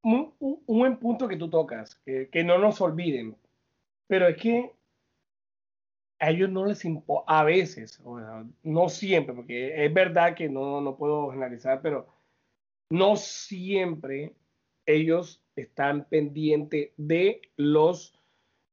[0.03, 0.35] un,
[0.67, 3.37] buen punto que tú tocas, que, no nos olviden,
[4.07, 4.73] pero es que
[6.19, 8.01] a ellos no les importa, a veces,
[8.63, 12.07] no siempre, porque es verdad que no, no puedo generalizar, pero
[12.91, 14.35] no siempre
[14.87, 18.19] ellos están pendientes de los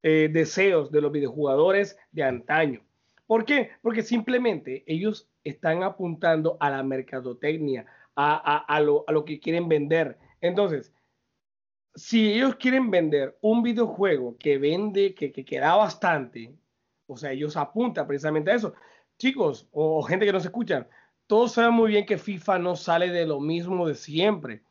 [0.03, 2.81] eh, deseos de los videojugadores de antaño.
[3.27, 3.71] ¿Por qué?
[3.81, 7.85] Porque simplemente ellos están apuntando a la mercadotecnia,
[8.15, 10.17] a, lo, que quieren vender.
[10.41, 10.93] Entonces,
[11.95, 16.53] si ellos quieren vender un videojuego que vende, que, que, da bastante,
[17.07, 18.73] o sea, ellos apuntan precisamente a eso.
[19.17, 20.87] chicos o gente que nos escucha,
[21.27, 24.63] todos saben muy bien que FIFA no sale de lo mismo de siempre.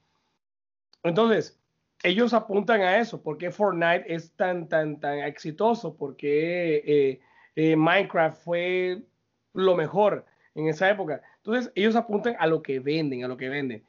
[1.02, 1.58] Entonces,
[2.02, 7.20] ellos apuntan a eso, porque Fortnite es tan, tan, tan exitoso, porque eh,
[7.56, 9.02] eh, Minecraft fue
[9.52, 10.24] lo mejor
[10.58, 11.22] en esa época.
[11.38, 13.82] Entonces, ellos apuntan a lo que venden, a lo que venden.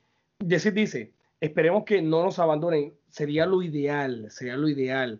[0.48, 1.12] Jesse dice,
[1.42, 5.20] esperemos que no nos abandonen, sería lo ideal, sería lo ideal.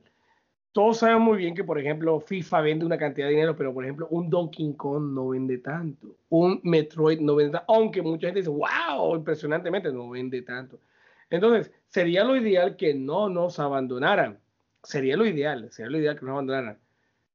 [0.72, 3.84] Todos saben muy bien que, por ejemplo, FIFA vende una cantidad de dinero, pero, por
[3.84, 8.42] ejemplo, un Donkey Kong no vende tanto, un Metroid no vende tanto, aunque mucha gente
[8.42, 10.80] dice, wow, impresionantemente no vende tanto.
[11.32, 14.40] Entonces, sería lo ideal que no nos abandonaran.
[14.84, 16.78] Sería lo ideal, sería lo ideal que nos abandonaran.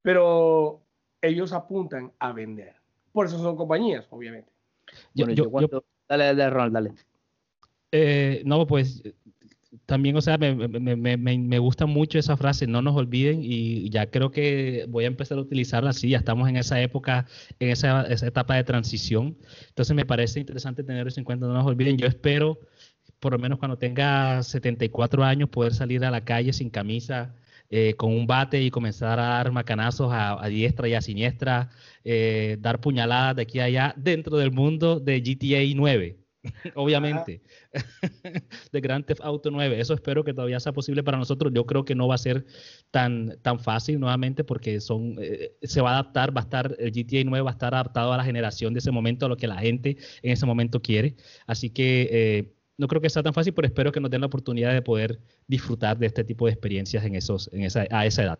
[0.02, 0.80] Pero
[1.20, 2.74] ellos apuntan a vender.
[3.14, 4.50] Por eso son compañías, obviamente.
[5.14, 5.36] dale,
[6.08, 6.94] dale, Ronald, dale.
[7.92, 9.04] Eh, no, pues
[9.86, 14.10] también, o sea, me, me, me, gusta mucho esa frase, no nos olviden, y ya
[14.10, 17.26] creo que voy a empezar a utilizarla así, ya estamos en esa época,
[17.60, 19.38] en esa, esa etapa de transición.
[19.68, 21.96] Entonces me parece interesante tener eso en cuenta, no nos olviden.
[21.96, 22.58] Yo espero
[23.20, 27.34] por lo menos cuando tenga 74 años, poder salir a la calle sin camisa,
[27.76, 31.70] eh, con un bate y comenzar a dar macanazos a, diestra y a siniestra,
[32.04, 36.16] eh, dar puñaladas de aquí a allá dentro del mundo de GTA 9.
[36.76, 37.42] Obviamente,
[38.72, 39.80] de Grand Theft Auto 9.
[39.80, 41.52] Eso espero que todavía sea posible para nosotros.
[41.52, 42.46] Yo creo que no va a ser
[42.92, 46.92] tan, tan fácil nuevamente porque son, eh, se va a adaptar, va a estar, el
[46.92, 49.48] GTA 9 va a estar adaptado a la generación de ese momento, a lo que
[49.48, 51.16] la gente en ese momento quiere.
[51.48, 54.72] Así que no creo que sea tan fácil, pero espero que nos den la oportunidad
[54.72, 58.38] de poder disfrutar de este tipo de experiencias en esos, en esa, a esa edad.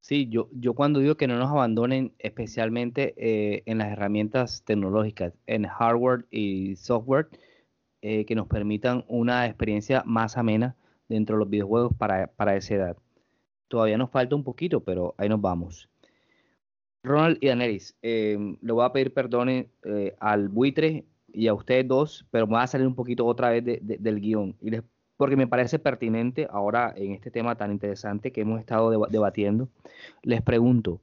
[0.00, 5.34] Sí, yo, yo cuando digo que no nos abandonen, especialmente eh, en las herramientas tecnológicas,
[5.46, 7.28] en hardware y software,
[8.02, 10.76] eh, que nos permitan una experiencia más amena
[11.08, 12.96] dentro de los videojuegos para, para esa edad.
[13.66, 15.88] Todavía nos falta un poquito, pero ahí nos vamos.
[17.02, 19.68] Ronald y Danelis, eh, le voy a pedir perdón
[20.20, 21.04] al buitre
[21.36, 24.56] y a ustedes dos, pero me va a salir un poquito otra vez del guion,
[24.60, 24.70] y
[25.18, 29.68] porque me parece pertinente ahora en este tema tan interesante que hemos estado debatiendo.
[30.22, 31.00] Les pregunto,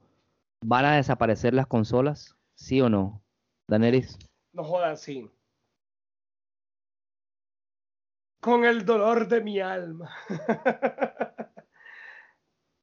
[0.62, 2.36] ¿van a desaparecer las consolas?
[2.56, 3.22] ¿Sí o no?
[3.68, 4.18] Danelis.
[4.54, 5.30] No jodas, sí.
[8.40, 10.12] Con el dolor de mi alma.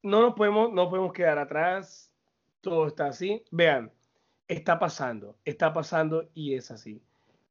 [0.03, 2.13] no nos podemos, no podemos quedar atrás.
[2.61, 3.45] Todo está así.
[3.51, 3.93] Vean,
[4.49, 7.03] está pasando, está pasando y es así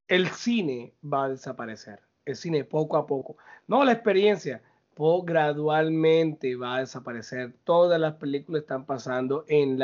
[0.10, 2.01] el cine va a desaparecer.
[2.26, 3.38] El cine poco a poco.
[3.68, 4.62] No la experiencia,
[5.24, 7.53] gradualmente va a desaparecer.
[7.64, 9.80] Todas las películas están pasando en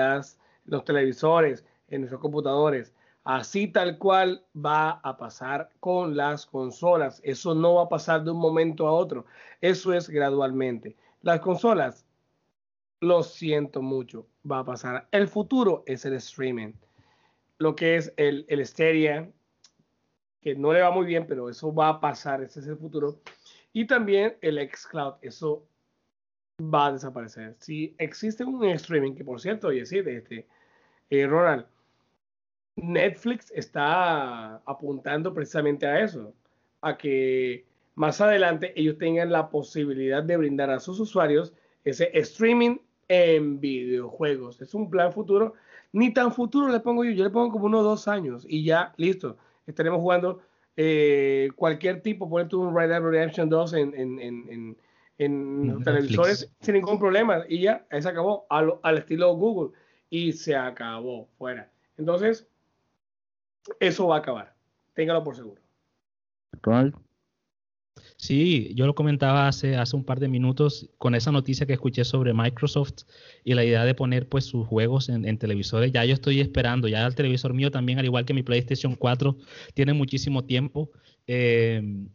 [0.66, 2.94] los televisores, en nuestros computadores.
[3.24, 7.22] Así tal cual va a pasar con las consolas.
[7.24, 9.26] Eso no va a pasar de un momento a otro.
[9.62, 10.96] Eso es gradualmente.
[11.22, 12.06] Las consolas,
[13.00, 15.08] lo siento mucho, va a pasar.
[15.12, 16.74] El futuro es el streaming.
[17.58, 18.60] Lo que es el, el
[20.46, 23.20] que no le va muy bien, pero eso va a pasar, ese es el futuro.
[23.74, 25.66] Y también el xCloud, eso
[26.62, 27.56] va a desaparecer.
[27.58, 30.48] Si existe un streaming, que por cierto, oye, sí, de este,
[31.10, 31.66] eh, Ronald,
[32.76, 36.32] Netflix está apuntando precisamente a eso,
[36.82, 37.66] a que
[37.96, 42.78] más adelante ellos tengan la posibilidad de brindar a sus usuarios ese streaming
[43.08, 44.62] en videojuegos.
[44.62, 45.56] Es un plan futuro,
[45.92, 48.94] ni tan futuro le pongo yo, yo le pongo como unos dos años y ya,
[48.98, 49.38] listo
[49.68, 50.42] estaremos jugando
[50.78, 54.78] eh, cualquier tipo, ejemplo, un Red Dead Redemption 2 en, en, en,
[55.18, 57.44] en televisores sin ningún problema.
[57.48, 59.78] Y ya, se acabó, al, al estilo Google.
[60.10, 61.70] Y se acabó, fuera.
[61.98, 62.48] Entonces,
[63.80, 64.54] eso va a acabar.
[64.94, 65.62] Téngalo por seguro.
[66.62, 66.96] Ronald.
[68.26, 72.04] Sí, yo lo comentaba hace, hace un par de minutos con esa noticia que escuché
[72.04, 73.04] sobre Microsoft
[73.44, 75.92] y la idea de poner pues sus juegos en, televisores.
[75.92, 79.38] Ya yo estoy esperando, ya el televisor mío también, al igual que mi PlayStation 4,
[79.76, 80.90] tiene muchísimo tiempo.
[81.28, 82.08] Eh,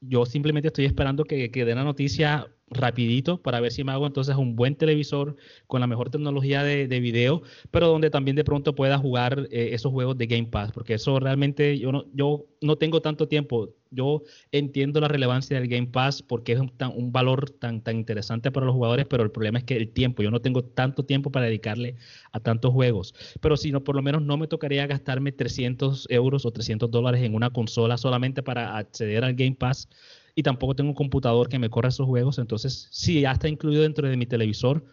[0.00, 4.06] yo simplemente estoy esperando que, que den la noticia rapidito para ver si me hago
[4.06, 5.36] entonces un buen televisor
[5.66, 9.70] con la mejor tecnología de, de video, pero donde también de pronto pueda jugar eh,
[9.72, 13.70] esos juegos de Game Pass, porque eso realmente yo no, yo no tengo tanto tiempo.
[13.94, 14.22] Yo
[14.52, 18.66] entiendo la relevancia del Game Pass porque es un, un, valor tan, tan interesante para
[18.66, 21.46] los jugadores, pero el problema es que el tiempo, yo no tengo tanto tiempo para
[21.46, 21.96] dedicarle
[22.32, 23.14] a tantos juegos.
[23.40, 27.22] Pero si no, por lo menos no me tocaría gastarme 300 euros o 300 dólares
[27.22, 29.88] en una consola solamente para acceder al Game Pass
[30.34, 33.82] y tampoco tengo un computador que me corra esos juegos, entonces si ya está incluido
[33.82, 34.84] dentro de mi televisor,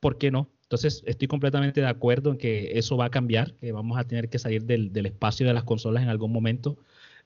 [0.00, 0.50] ¿por qué no?
[0.62, 4.28] Entonces estoy completamente de acuerdo en que eso va a cambiar, que vamos a tener
[4.28, 6.78] que salir del, espacio de las consolas en algún momento.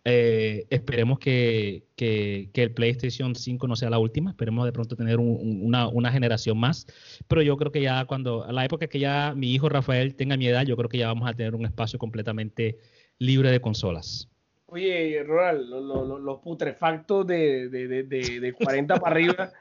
[0.05, 4.97] Eh, esperemos que, que, que, el PlayStation 5 no sea la última, esperemos de pronto
[4.97, 6.89] tener una, una, generación más,
[7.29, 10.37] pero yo creo que ya cuando, a la época que ya mi hijo Rafael tenga
[10.37, 12.79] mi edad, yo creo que ya vamos a tener un espacio completamente
[13.21, 14.29] libre de consolas.
[14.67, 19.53] Oye, Ronald, los putrefactos de, de, de, de 40 para arriba.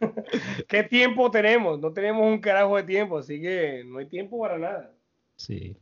[0.68, 1.78] ¿Qué tiempo tenemos?
[1.78, 4.92] No tenemos un carajo de tiempo, así que no hay tiempo para nada.
[5.36, 5.76] Sí.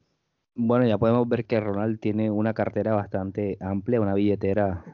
[0.55, 4.85] Bueno, ya podemos ver que Ronald tiene una cartera bastante amplia, una billetera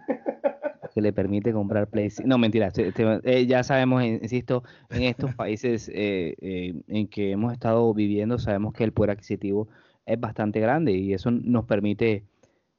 [0.95, 2.29] que le permite comprar PlayStation.
[2.29, 7.93] No, mentira, eh, ya sabemos, insisto, en estos países eh, eh, en que hemos estado
[7.93, 9.69] viviendo, sabemos que el poder adquisitivo
[10.07, 12.25] es bastante grande y eso nos permite,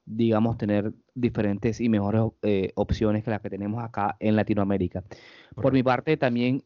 [0.05, 2.21] digamos, tener diferentes y mejores
[2.75, 5.03] opciones que las que tenemos acá en Latinoamérica.
[5.55, 6.63] Por mi parte, también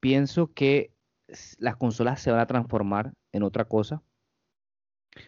[0.00, 0.92] pienso que
[1.58, 4.02] las consolas se van a transformar en otra cosa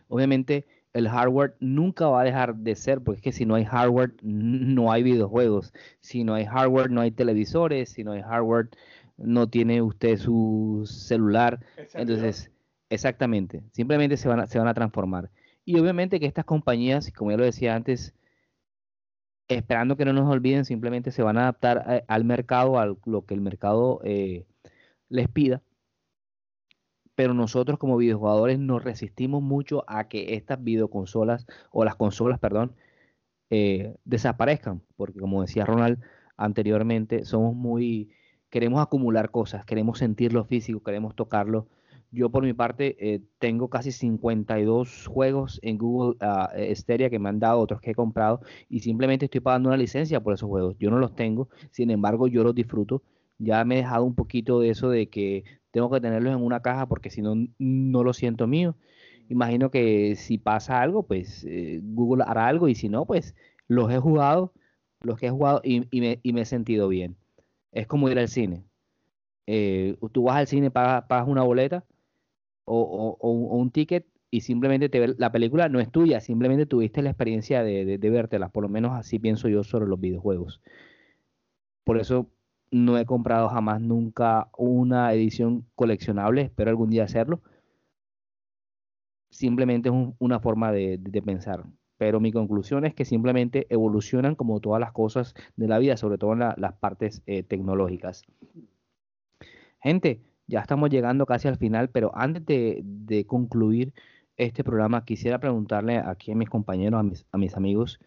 [0.09, 3.65] Obviamente el hardware nunca va a dejar de ser, porque es que si no hay
[3.65, 8.71] hardware no hay videojuegos, si no hay hardware no hay televisores, si no hay hardware
[9.17, 11.61] no tiene usted su celular.
[11.95, 12.51] Entonces,
[12.89, 15.31] exactamente, simplemente se van, a, se van a transformar.
[15.65, 18.15] Y obviamente que estas compañías, como ya lo decía antes,
[19.49, 23.35] esperando que no nos olviden, simplemente se van a adaptar al mercado, a lo que
[23.35, 24.47] el mercado eh,
[25.09, 25.63] les pida
[27.21, 32.73] pero nosotros como videojugadores nos resistimos mucho a que estas videoconsolas o las consolas, perdón,
[33.51, 36.01] eh, desaparezcan, porque como decía Ronald
[36.39, 38.09] anteriormente, somos muy,
[38.49, 41.69] queremos acumular cosas, queremos sentirlo físico, queremos tocarlo.
[42.11, 47.39] Yo por mi parte eh, tengo casi 52 juegos en Google uh, que me han
[47.39, 48.41] dado, otros que he comprado,
[48.71, 50.75] y simplemente estoy pagando una licencia por esos juegos.
[50.79, 53.03] Yo no los tengo, sin embargo yo los disfruto
[53.41, 56.61] ya me he dejado un poquito de eso de que tengo que tenerlos en una
[56.61, 58.77] caja porque si no, no lo siento mío.
[59.29, 63.35] Imagino que si pasa algo, pues eh, Google hará algo y si no, pues
[63.67, 64.53] los he jugado,
[65.01, 67.17] los que he jugado y, me, he sentido bien.
[67.73, 68.65] Es como ir al cine.
[69.47, 71.85] Eh, tú vas al cine, pagas, pagas una boleta
[72.65, 77.63] o, un ticket y simplemente te la película no es tuya, simplemente tuviste la experiencia
[77.65, 78.51] de, de, de vértela.
[78.51, 80.61] Por lo menos así pienso yo sobre los videojuegos.
[81.85, 82.29] Por eso
[82.71, 87.43] no he comprado jamás nunca una edición coleccionable, espero algún día hacerlo.
[89.31, 91.65] Simplemente es una forma de, pensar.
[91.97, 96.19] Pero mi conclusión es que simplemente evolucionan como todas las cosas de la vida, sobre
[96.19, 98.23] todo en las partes eh, tecnológicas.
[99.83, 103.93] Gente, ya estamos llegando casi al final, pero antes de, concluir
[104.37, 108.01] este programa, quisiera preguntarle aquí a mis compañeros, a mis, a mis amigos,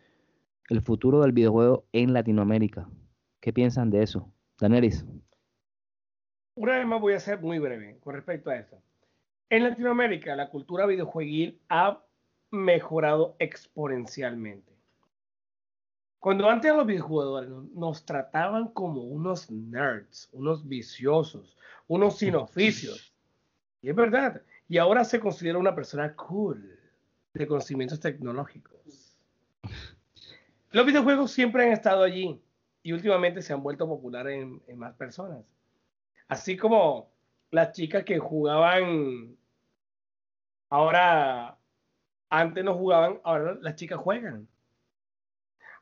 [0.70, 2.90] el futuro del videojuego en Latinoamérica.
[3.40, 4.33] ¿Qué piensan de eso?
[4.60, 5.06] Daneris.
[6.56, 8.82] Una vez más voy a ser muy breve con respecto a eso.
[9.50, 12.02] En Latinoamérica, la cultura videojueguil ha
[12.52, 14.72] mejorado exponencialmente.
[16.20, 23.14] Cuando antes los videojugadores nos trataban como unos nerds, unos viciosos, unos sin oficios.
[23.82, 24.42] Y es verdad.
[24.70, 26.80] Y ahora se considera una persona cool
[27.34, 29.18] de conocimientos tecnológicos.
[30.72, 32.42] Los videojuegos siempre han estado allí
[32.84, 35.44] y últimamente se han vuelto populares en, más personas.
[36.28, 37.12] Así como
[37.50, 39.38] las chicas que jugaban,
[40.70, 41.58] ahora,
[42.30, 44.48] antes no jugaban, ahora las chicas juegan.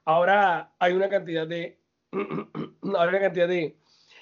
[0.06, 1.80] Ahora hay una cantidad de,
[2.84, 3.78] ahora una cantidad de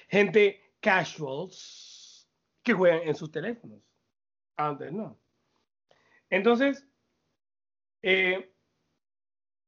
[0.08, 2.26] gente casuals
[2.62, 3.78] que juegan en sus teléfonos.
[4.56, 5.18] Antes no.
[6.30, 6.86] Entonces,
[8.02, 8.54] eh,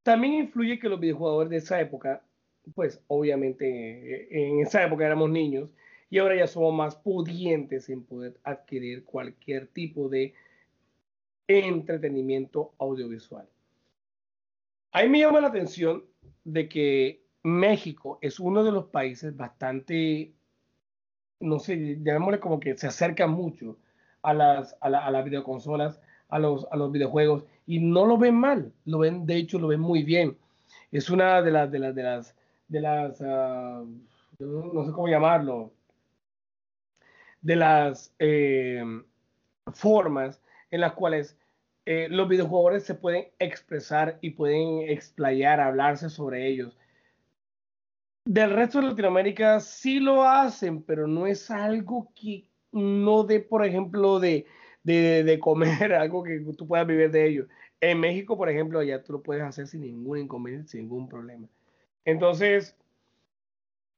[0.02, 2.24] también influye que los videojuegos de esa época
[2.74, 5.70] pues obviamente eh, en esa época éramos niños
[6.10, 10.34] y ahora ya somos más pudientes en poder adquirir cualquier tipo de
[11.48, 13.48] entretenimiento audiovisual.
[14.92, 16.04] Ahí me llama la atención
[16.44, 20.32] de que México es uno de los países bastante,
[21.40, 23.78] no sé, llamémosle como que se acerca mucho
[24.22, 28.34] a las, a, a las videoconsolas, a los, a los videojuegos, y no lo ven
[28.34, 30.36] mal, lo ven, de hecho, lo ven muy bien.
[30.90, 32.36] Es una de las, de las, de las
[32.73, 33.85] de las, ah,
[34.39, 35.73] no sé cómo llamarlo,
[37.43, 38.83] de las eh,
[39.75, 41.37] formas en las cuales
[41.85, 46.79] eh, los videojuegos se pueden expresar y pueden explayar, hablarse sobre ellos.
[48.25, 53.66] Del resto de Latinoamérica sí lo hacen, pero no es algo que no dé, por
[53.66, 54.47] ejemplo, de,
[54.83, 57.49] de, de, comer, algo que tú puedas vivir de ello.
[57.83, 61.49] En México, por ejemplo, ya tú lo puedes hacer sin ningún inconveniente, sin ningún problema.
[62.05, 62.76] Entonces,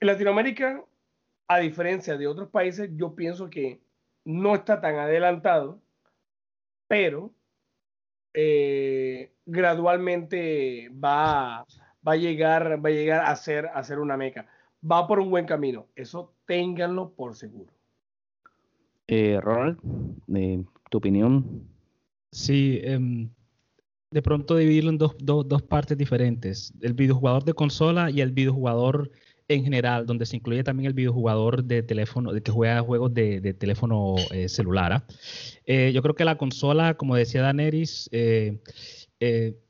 [0.01, 0.85] en Latinoamérica,
[1.49, 3.81] a diferencia de otros países, yo pienso que
[4.25, 5.81] no está tan adelantado,
[6.89, 7.33] pero
[8.33, 11.65] eh, gradualmente va,
[12.07, 14.47] va, a llegar, va a llegar a ser, a ser una meca.
[14.91, 15.87] Va por un buen camino.
[15.95, 17.73] Eso ténganlo por seguro.
[19.07, 19.79] Eh, Ronald,
[20.91, 21.69] tu opinión.
[22.31, 23.31] Sí, em,
[24.15, 26.73] de pronto dividirlo en dos, dos, partes diferentes.
[26.81, 29.11] El videojugador de consola y el videojugador
[29.49, 33.55] en general, donde se incluye también el videojugador de teléfono, de que juega juegos de,
[33.55, 34.93] teléfono eh, celular.
[34.93, 35.07] ¿ah?
[35.67, 38.61] Eh, yo creo que la consola, como decía Daneris, eh,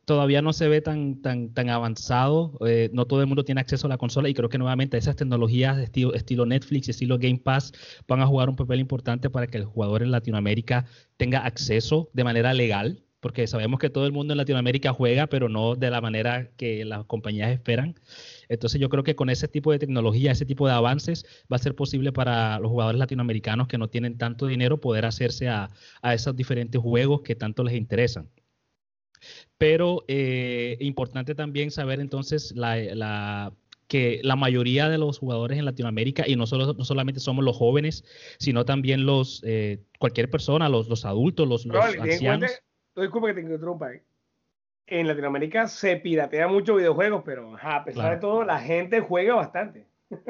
[0.04, 2.58] todavía no se ve tan, tan, tan avanzado.
[2.92, 5.78] no todo el mundo tiene acceso a la consola y creo que nuevamente esas tecnologías
[5.78, 7.72] de estilo, estilo Netflix, estilo Game Pass,
[8.06, 10.84] van a jugar un papel importante para que el jugador en Latinoamérica
[11.16, 15.48] tenga acceso de manera legal porque sabemos que todo el mundo en Latinoamérica juega, pero
[15.48, 17.94] no de la manera que las compañías esperan.
[18.50, 21.58] Entonces yo creo que con ese tipo de tecnología, ese tipo de avances, va a
[21.58, 25.70] ser posible para los jugadores latinoamericanos que no tienen tanto dinero poder hacerse a,
[26.02, 28.28] esos diferentes juegos que tanto les interesan.
[29.56, 33.54] Pero eh, importante también saber entonces la,
[33.88, 37.56] que la mayoría de los jugadores en Latinoamérica, y no, solo, no solamente somos los
[37.56, 38.04] jóvenes,
[38.38, 42.50] sino también los eh, cualquier persona, los, los adultos, los, los ancianos
[43.02, 43.92] disculpa que te interrumpa.
[43.92, 44.02] ¿eh?
[44.86, 49.86] En Latinoamérica se piratea mucho videojuegos, pero a pesar de todo, la gente juega bastante.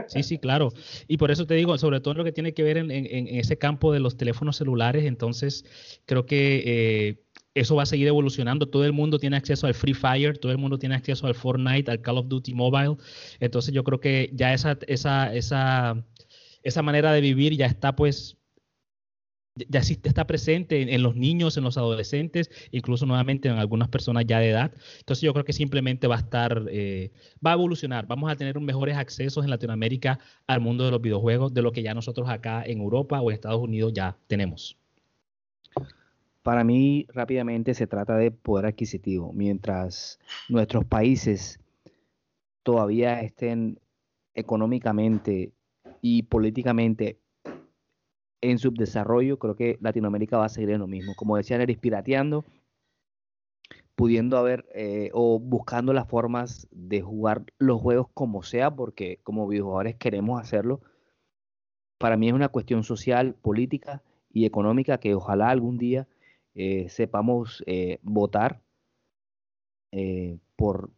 [0.07, 0.73] Sí, sí, claro.
[1.09, 3.93] Y por eso te digo, sobre todo lo que tiene que ver en, ese campo
[3.93, 5.65] de los teléfonos celulares, entonces
[6.07, 8.67] creo que eh, eso va a seguir evolucionando.
[8.69, 11.91] Todo el mundo tiene acceso al Free Fire, todo el mundo tiene acceso al Fortnite,
[11.91, 12.97] al Call of Duty Mobile.
[13.41, 16.05] Entonces yo creo que ya esa, esa, esa,
[16.63, 18.39] esa manera de vivir ya está pues
[19.57, 24.41] ya está presente en, los niños, en los adolescentes, incluso nuevamente en algunas personas ya
[24.41, 24.73] de edad.
[24.99, 27.13] Entonces yo creo que simplemente va a estar, eh,
[27.45, 28.07] va a evolucionar.
[28.07, 31.83] Vamos a tener mejores accesos en Latinoamérica al mundo de los videojuegos de lo que
[31.83, 34.77] ya nosotros acá en Europa o en Estados Unidos ya tenemos.
[36.43, 39.33] Para mí, rápidamente se trata de poder adquisitivo.
[39.33, 41.61] Mientras nuestros países
[42.65, 43.79] todavía estén
[44.35, 45.53] económicamente
[46.03, 47.19] y políticamente
[48.51, 51.15] en subdesarrollo, creo que Latinoamérica va a seguir en lo mismo.
[51.15, 52.45] Como decían, eres pirateando,
[53.95, 59.49] pudiendo haber eh, o buscando las formas de jugar los juegos como sea, porque como
[59.49, 60.81] videojugadores queremos hacerlo.
[61.99, 66.09] Para mí es una cuestión social, política y económica que ojalá algún día
[66.55, 68.61] eh, sepamos eh, votar
[70.57, 70.91] por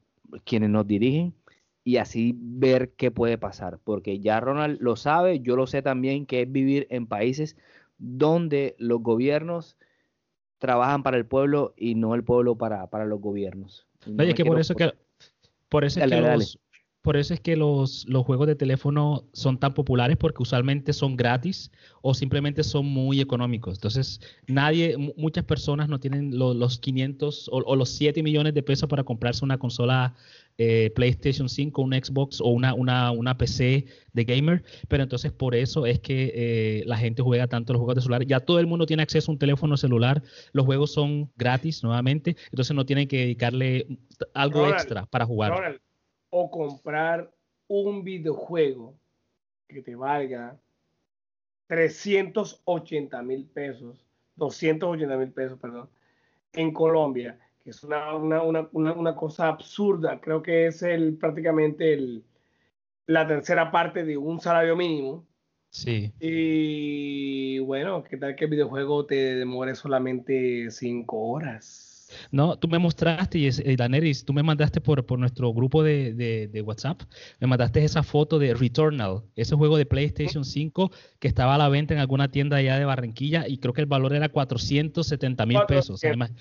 [0.44, 1.34] quienes nos dirigen
[1.86, 6.26] y así ver qué puede pasar, porque ya Ronald lo sabe, yo lo sé también,
[6.26, 7.56] que es vivir en países
[7.96, 9.76] donde los gobiernos
[10.58, 13.86] trabajan para el pueblo y no el pueblo para, para los gobiernos.
[14.18, 14.94] Oye, que por eso que
[15.68, 16.58] por eso es que los,
[17.06, 21.16] por eso es que los, los, juegos de teléfono son tan populares porque usualmente son
[21.16, 21.70] gratis
[22.02, 23.76] o simplemente son muy económicos.
[23.76, 28.88] Entonces, nadie, muchas personas no tienen los 500 o, o, los 7 millones de pesos
[28.88, 30.16] para comprarse una consola
[30.58, 35.54] eh, PlayStation 5, un Xbox o una, una, una, PC de gamer, pero entonces por
[35.54, 38.26] eso es que eh, la gente juega tanto los juegos de celular.
[38.26, 42.36] Ya todo el mundo tiene acceso a un teléfono celular, los juegos son gratis nuevamente,
[42.50, 43.86] entonces no tienen que dedicarle
[44.34, 45.80] algo extra para jugar.
[46.30, 47.30] O comprar
[47.68, 48.94] un videojuego
[49.68, 50.58] que te valga
[51.66, 54.06] 380 mil pesos,
[54.36, 55.88] 280 mil pesos, perdón,
[56.52, 57.38] en Colombia
[57.70, 60.20] es una, una, una, una, cosa absurda.
[60.20, 62.24] Creo que es el, prácticamente el,
[63.06, 65.26] la tercera parte de un salario mínimo.
[65.70, 66.12] Sí.
[66.20, 71.85] Y bueno, ¿qué tal que el videojuego te demore solamente cinco horas?
[72.30, 76.14] No, tú me mostraste, y eh, Daneris, tú me mandaste por, por nuestro grupo de,
[76.14, 77.02] de, WhatsApp,
[77.40, 81.68] me mandaste esa foto de Returnal, ese juego de PlayStation 5 que estaba a la
[81.68, 85.60] venta en alguna tienda allá de Barranquilla y creo que el valor era 470 mil
[85.68, 86.02] pesos.
[86.04, 86.32] Además,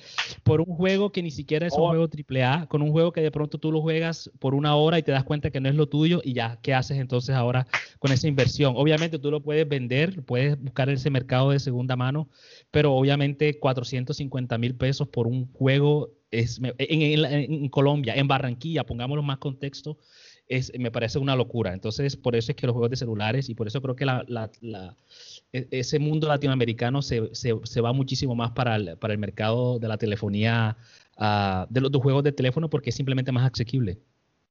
[0.44, 1.90] por un juego que ni siquiera es un oh.
[1.90, 5.04] juego AAA, con un juego que de pronto tú lo juegas por una hora y
[5.04, 7.68] te das cuenta que no es lo tuyo y ya, ¿qué haces entonces ahora
[8.00, 8.74] con esa inversión?
[8.78, 12.30] Obviamente tú lo puedes vender, puedes buscar ese mercado de segunda mano,
[12.72, 19.38] pero obviamente 450 mil pesos por un juego es, en, Colombia, en Barranquilla, pongámoslo más
[19.38, 19.98] contexto,
[20.48, 21.74] es, me parece una locura.
[21.74, 24.24] Entonces, por eso es que los juegos de celulares y por eso creo que la,
[25.54, 29.88] e, ese mundo latinoamericano se, se, va muchísimo más para el, para el mercado de
[29.88, 30.78] la telefonía,
[31.18, 33.98] uh, de los juegos de teléfono, porque es simplemente más asequible.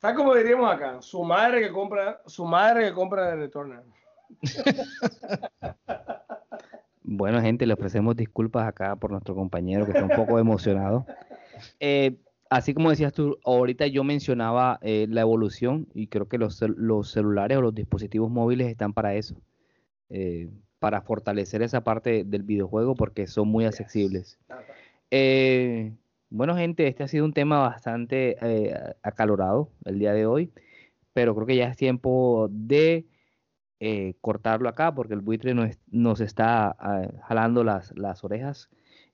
[0.00, 1.00] ¿Sabes cómo diríamos acá?
[1.00, 3.82] Su madre que compra, su madre que compra de retorno.
[7.06, 11.06] Bueno, gente, le ofrecemos disculpas acá por nuestro compañero que está un poco emocionado.
[11.78, 12.16] Eh,
[12.48, 17.58] así como decías tú, ahorita yo mencionaba eh, la evolución y creo que los, celulares
[17.58, 19.36] o los dispositivos móviles están para eso,
[20.08, 20.48] eh,
[20.78, 24.38] para fortalecer esa parte del videojuego porque son muy accesibles.
[26.30, 28.38] bueno, gente, este ha sido un tema bastante
[29.02, 30.50] acalorado el día de hoy,
[31.12, 33.04] pero creo que ya es tiempo de
[33.86, 38.70] eh, cortarlo acá porque el buitre nos, nos está ah, jalando las, las orejas.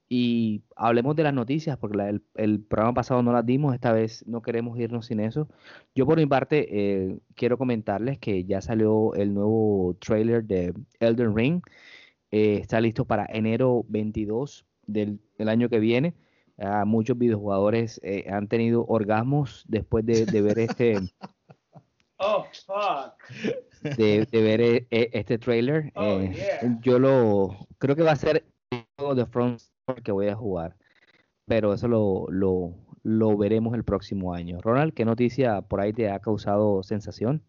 [0.08, 4.24] Y hablemos de las noticias, porque el, el, programa pasado no las dimos, esta vez
[4.28, 5.48] no queremos irnos sin eso.
[5.94, 11.36] Yo por mi parte eh, quiero comentarles que ya salió el nuevo trailer de Elden
[11.36, 11.62] Ring.
[12.30, 16.14] Eh, está listo para enero 22 del, del año que viene.
[16.58, 20.94] Uh, muchos videojugadores eh, han tenido orgasmos después de, de ver este...
[22.18, 23.16] oh, fuck.
[23.82, 25.92] De, de, ver eh, este trailer.
[25.94, 26.78] Oh, yeah.
[26.82, 29.60] Yo lo creo que va a ser el juego de Front
[30.04, 30.76] que voy a jugar.
[31.46, 34.60] Pero eso lo, lo, lo, veremos el próximo año.
[34.60, 37.42] Ronald, ¿qué noticia por ahí te ha causado sensación?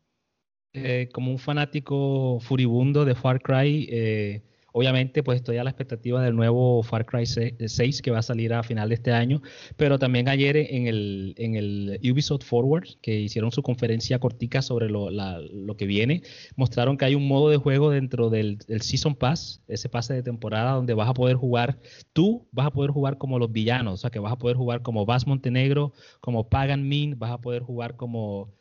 [0.74, 4.42] Eh, como un fanático furibundo de Far Cry, eh,
[4.72, 8.54] obviamente pues estoy a la expectativa del nuevo Far Cry 6 que va a salir
[8.54, 9.42] a final de este año,
[9.78, 14.90] pero también ayer en el, en el Ubisoft Forward, que hicieron su conferencia cortica sobre
[14.90, 16.22] lo, la, lo, que viene,
[16.56, 20.74] mostraron que hay un modo de juego dentro del, Season Pass, ese pase de temporada
[20.74, 21.80] donde vas a poder jugar,
[22.14, 24.82] tú vas a poder jugar como los villanos, o sea que vas a poder jugar
[24.82, 28.61] como Bass Montenegro, como Pagan Min, vas a poder jugar como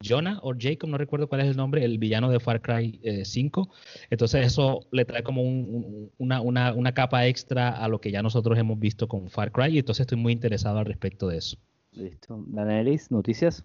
[0.00, 3.24] Jonah o Jacob, no recuerdo cuál es el nombre, el villano de Far Cry eh,
[3.24, 3.68] 5.
[4.10, 8.12] Entonces eso le trae como un, un, una, una, una, capa extra a lo que
[8.12, 11.38] ya nosotros hemos visto con Far Cry y entonces estoy muy interesado al respecto de
[11.38, 11.56] eso.
[11.92, 12.44] Listo.
[12.46, 13.64] Danelis, noticias.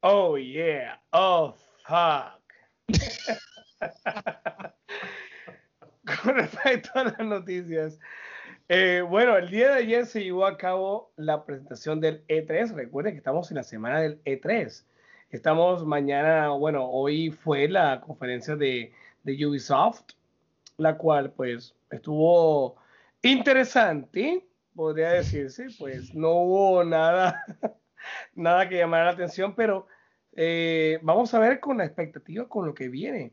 [0.00, 1.02] Oh, yeah.
[1.10, 2.40] Oh, fuck.
[6.22, 7.98] con respecto a las noticias.
[8.68, 12.72] Eh, bueno, el día de ayer se llevó a cabo la presentación del E3.
[12.72, 14.84] Recuerden que estamos en la semana del E3.
[15.30, 18.92] Estamos mañana, bueno, hoy fue la conferencia de,
[19.22, 20.02] de, Ubisoft,
[20.76, 22.74] la cual pues estuvo
[23.22, 24.44] interesante,
[24.74, 27.44] podría decirse, pues no hubo nada,
[28.34, 29.86] nada que llamara la atención, pero
[30.34, 33.30] eh, vamos a ver con la expectativa con lo que viene.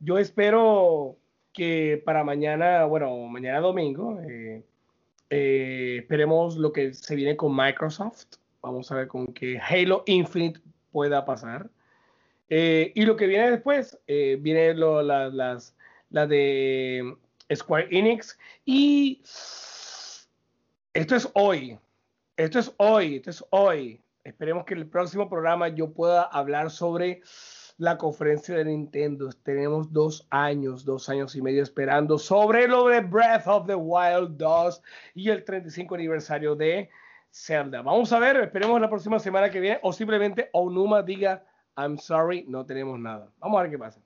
[0.00, 1.16] Yo espero
[1.54, 4.64] que para mañana, bueno, mañana domingo, eh,
[5.30, 8.36] eh, esperemos lo que se viene con Microsoft.
[8.60, 10.60] Vamos a ver con que Halo Infinite
[10.98, 11.70] pueda pasar.
[12.48, 15.76] Eh, y lo que viene después, eh, viene lo, la, las,
[16.10, 17.16] la de
[17.54, 18.36] Square Enix.
[18.64, 19.22] Y
[20.92, 21.78] esto es hoy.
[22.36, 23.14] Esto es hoy.
[23.14, 24.00] Esto es hoy.
[24.24, 27.22] Esperemos que en el próximo programa yo pueda hablar sobre
[27.76, 29.30] la conferencia de Nintendo.
[29.44, 34.36] Tenemos dos años, dos años y medio esperando sobre lo de Breath of the Wild
[34.36, 34.82] 2
[35.14, 36.90] y el 35 aniversario de
[37.30, 37.82] Zelda.
[37.82, 41.44] Vamos a ver, esperemos la próxima semana que viene o simplemente Onuma diga
[41.76, 43.30] I'm sorry, no tenemos nada.
[43.38, 44.00] Vamos a ver qué pasa.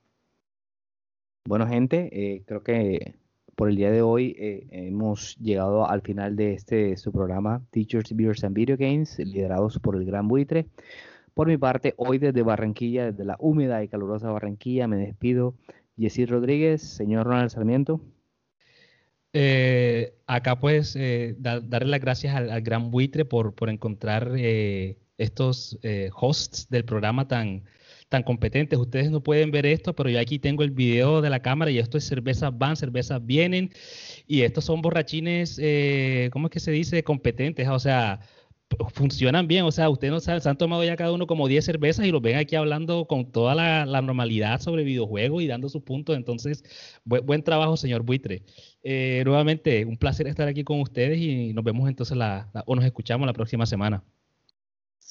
[1.45, 3.15] Bueno, gente, eh, creo que
[3.55, 8.15] por el día de hoy eh, hemos llegado al final de este su programa Teachers,
[8.15, 10.67] Beers and Video Games, liderados por el Gran Buitre.
[11.33, 15.55] Por mi parte, hoy desde Barranquilla, desde la húmeda y calurosa Barranquilla, me despido.
[15.97, 18.01] Jessy Rodríguez, señor Ronald Sarmiento.
[19.33, 24.33] Eh, acá pues eh, da, darle las gracias al, al, gran buitre por, por encontrar
[24.37, 27.63] eh, estos eh, hosts del programa tan,
[28.09, 28.77] tan competentes.
[28.79, 31.79] Ustedes no pueden ver esto, pero yo aquí tengo el video de la cámara y
[31.79, 33.71] esto es cervezas van, cervezas vienen
[34.27, 37.03] y estos son borrachines, eh, ¿cómo es que se dice?
[37.03, 38.19] Competentes, o sea,
[38.93, 41.63] funcionan bien, o sea, ustedes no saben, se han tomado ya cada uno como 10
[41.63, 45.69] cervezas y los ven aquí hablando con toda la, la normalidad sobre videojuegos y dando
[45.69, 46.63] sus puntos, entonces,
[47.03, 48.43] buen, buen trabajo, señor Buitre.
[48.83, 52.75] Eh, nuevamente, un placer estar aquí con ustedes y nos vemos entonces la, la, o
[52.75, 54.03] nos escuchamos la próxima semana.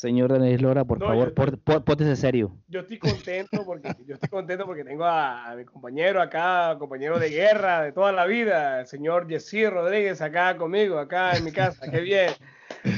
[0.02, 2.56] Señor Denis Lora, por no, favor, yo, serio.
[2.66, 7.20] Yo estoy contento porque yo estoy contento porque tengo a, a, mi compañero acá, compañero
[7.20, 11.52] de guerra de toda la vida, el señor Jessy Rodríguez acá conmigo, acá en mi
[11.52, 11.88] casa.
[11.88, 12.30] Qué bien.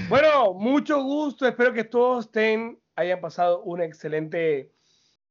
[0.09, 1.47] Bueno, mucho gusto.
[1.47, 4.73] Espero que todos estén, hayan pasado un excelente,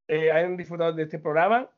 [0.08, 1.70] eh, hayan disfrutado de este programa.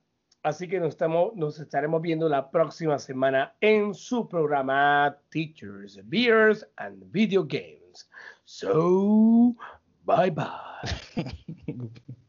[0.44, 6.68] Así que nos, estamos, nos estaremos viendo la próxima semana en su programa Teachers, Beers
[6.78, 8.10] and Video Games.
[8.44, 9.56] So,
[10.04, 11.32] bye bye.